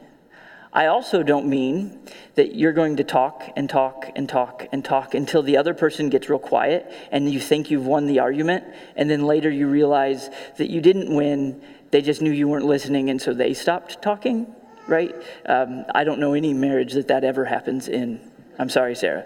I 0.71 0.85
also 0.85 1.23
don't 1.23 1.47
mean 1.47 1.99
that 2.35 2.55
you're 2.55 2.73
going 2.73 2.97
to 2.97 3.03
talk 3.03 3.43
and 3.55 3.67
talk 3.69 4.11
and 4.15 4.29
talk 4.29 4.67
and 4.71 4.85
talk 4.85 5.15
until 5.15 5.41
the 5.41 5.57
other 5.57 5.73
person 5.73 6.09
gets 6.09 6.29
real 6.29 6.37
quiet 6.39 6.91
and 7.11 7.31
you 7.31 7.39
think 7.39 7.71
you've 7.71 7.87
won 7.87 8.05
the 8.05 8.19
argument, 8.19 8.65
and 8.95 9.09
then 9.09 9.25
later 9.25 9.49
you 9.49 9.67
realize 9.67 10.29
that 10.57 10.69
you 10.69 10.79
didn't 10.79 11.13
win. 11.13 11.61
They 11.91 12.01
just 12.01 12.21
knew 12.21 12.31
you 12.31 12.47
weren't 12.47 12.65
listening, 12.65 13.09
and 13.09 13.19
so 13.19 13.33
they 13.33 13.53
stopped 13.53 14.01
talking 14.01 14.53
right? 14.89 15.15
Um, 15.45 15.85
I 15.93 16.03
don't 16.03 16.19
know 16.19 16.33
any 16.33 16.53
marriage 16.53 16.93
that 16.93 17.07
that 17.07 17.23
ever 17.23 17.45
happens 17.45 17.87
in. 17.87 18.19
I'm 18.57 18.69
sorry, 18.69 18.95
Sarah. 18.95 19.25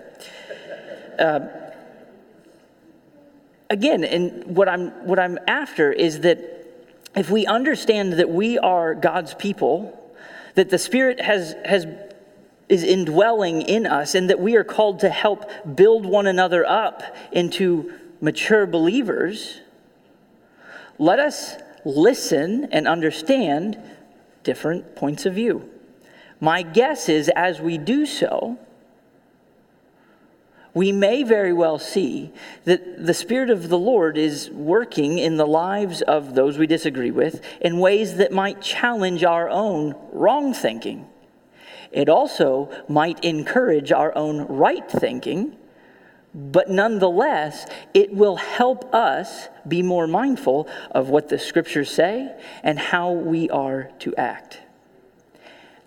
Uh, 1.17 1.39
again, 3.69 4.03
and 4.03 4.55
what 4.55 4.67
I'm 4.67 4.89
what 5.07 5.19
I'm 5.19 5.39
after 5.47 5.91
is 5.91 6.19
that 6.21 6.52
if 7.15 7.29
we 7.29 7.45
understand 7.45 8.13
that 8.13 8.29
we 8.29 8.57
are 8.57 8.95
God's 8.95 9.33
people, 9.33 9.99
that 10.55 10.69
the 10.69 10.77
Spirit 10.77 11.19
has 11.19 11.55
has 11.65 11.85
is 12.69 12.83
indwelling 12.83 13.61
in 13.61 13.85
us, 13.85 14.15
and 14.15 14.29
that 14.29 14.39
we 14.39 14.55
are 14.55 14.63
called 14.63 15.01
to 15.01 15.09
help 15.09 15.49
build 15.75 16.05
one 16.05 16.27
another 16.27 16.65
up 16.67 17.03
into 17.31 17.93
mature 18.21 18.65
believers. 18.65 19.59
Let 20.97 21.19
us 21.19 21.55
listen 21.85 22.69
and 22.71 22.87
understand 22.87 23.77
different 24.43 24.95
points 24.95 25.25
of 25.25 25.33
view. 25.33 25.69
My 26.39 26.61
guess 26.61 27.09
is 27.09 27.29
as 27.35 27.59
we 27.61 27.77
do 27.77 28.05
so, 28.05 28.57
we 30.73 30.91
may 30.91 31.23
very 31.23 31.53
well 31.53 31.77
see 31.77 32.31
that 32.65 33.05
the 33.05 33.13
Spirit 33.13 33.49
of 33.49 33.69
the 33.69 33.77
Lord 33.77 34.17
is 34.17 34.49
working 34.49 35.17
in 35.17 35.37
the 35.37 35.45
lives 35.45 36.01
of 36.01 36.35
those 36.35 36.57
we 36.57 36.67
disagree 36.67 37.11
with 37.11 37.41
in 37.61 37.79
ways 37.79 38.15
that 38.17 38.31
might 38.31 38.61
challenge 38.61 39.23
our 39.23 39.49
own 39.49 39.95
wrong 40.11 40.53
thinking. 40.53 41.07
It 41.91 42.09
also 42.09 42.71
might 42.87 43.23
encourage 43.23 43.91
our 43.91 44.15
own 44.17 44.41
right 44.47 44.89
thinking 44.89 45.57
but 46.35 46.69
nonetheless, 46.69 47.67
it 47.93 48.11
will 48.11 48.37
help 48.37 48.93
us 48.93 49.49
be 49.67 49.83
more 49.83 50.07
mindful 50.07 50.67
of 50.91 51.09
what 51.09 51.29
the 51.29 51.37
scriptures 51.37 51.91
say 51.91 52.35
and 52.63 52.79
how 52.79 53.11
we 53.11 53.49
are 53.51 53.91
to 53.99 54.15
act. 54.15 54.59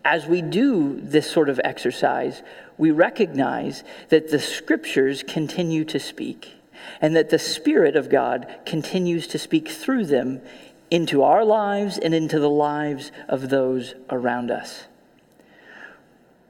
As 0.07 0.25
we 0.25 0.40
do 0.40 1.01
this 1.01 1.29
sort 1.29 1.49
of 1.49 1.61
exercise, 1.64 2.45
we 2.79 2.92
recognize 2.92 3.83
that 4.09 4.31
the 4.31 4.38
scriptures 4.38 5.25
continue 5.25 5.85
to 5.87 5.99
speak 5.99 6.55
and 7.01 7.16
that 7.16 7.31
the 7.31 7.40
Spirit 7.40 7.97
of 7.97 8.09
God 8.09 8.47
continues 8.64 9.27
to 9.27 9.37
speak 9.37 9.69
through 9.69 10.07
them 10.07 10.40
into 10.92 11.25
our 11.25 11.45
lives 11.45 11.99
and 11.99 12.14
into 12.14 12.38
the 12.38 12.49
lives 12.49 13.11
of 13.29 13.51
those 13.51 13.97
around 14.09 14.53
us. 14.53 14.85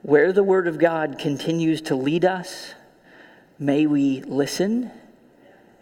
Where 0.03 0.35
the 0.35 0.45
Word 0.45 0.69
of 0.69 0.79
God 0.79 1.19
continues 1.19 1.81
to 1.83 1.97
lead 1.97 2.27
us, 2.27 2.75
May 3.59 3.87
we 3.87 4.21
listen 4.21 4.91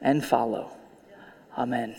and 0.00 0.24
follow. 0.24 0.70
Amen. 1.58 1.96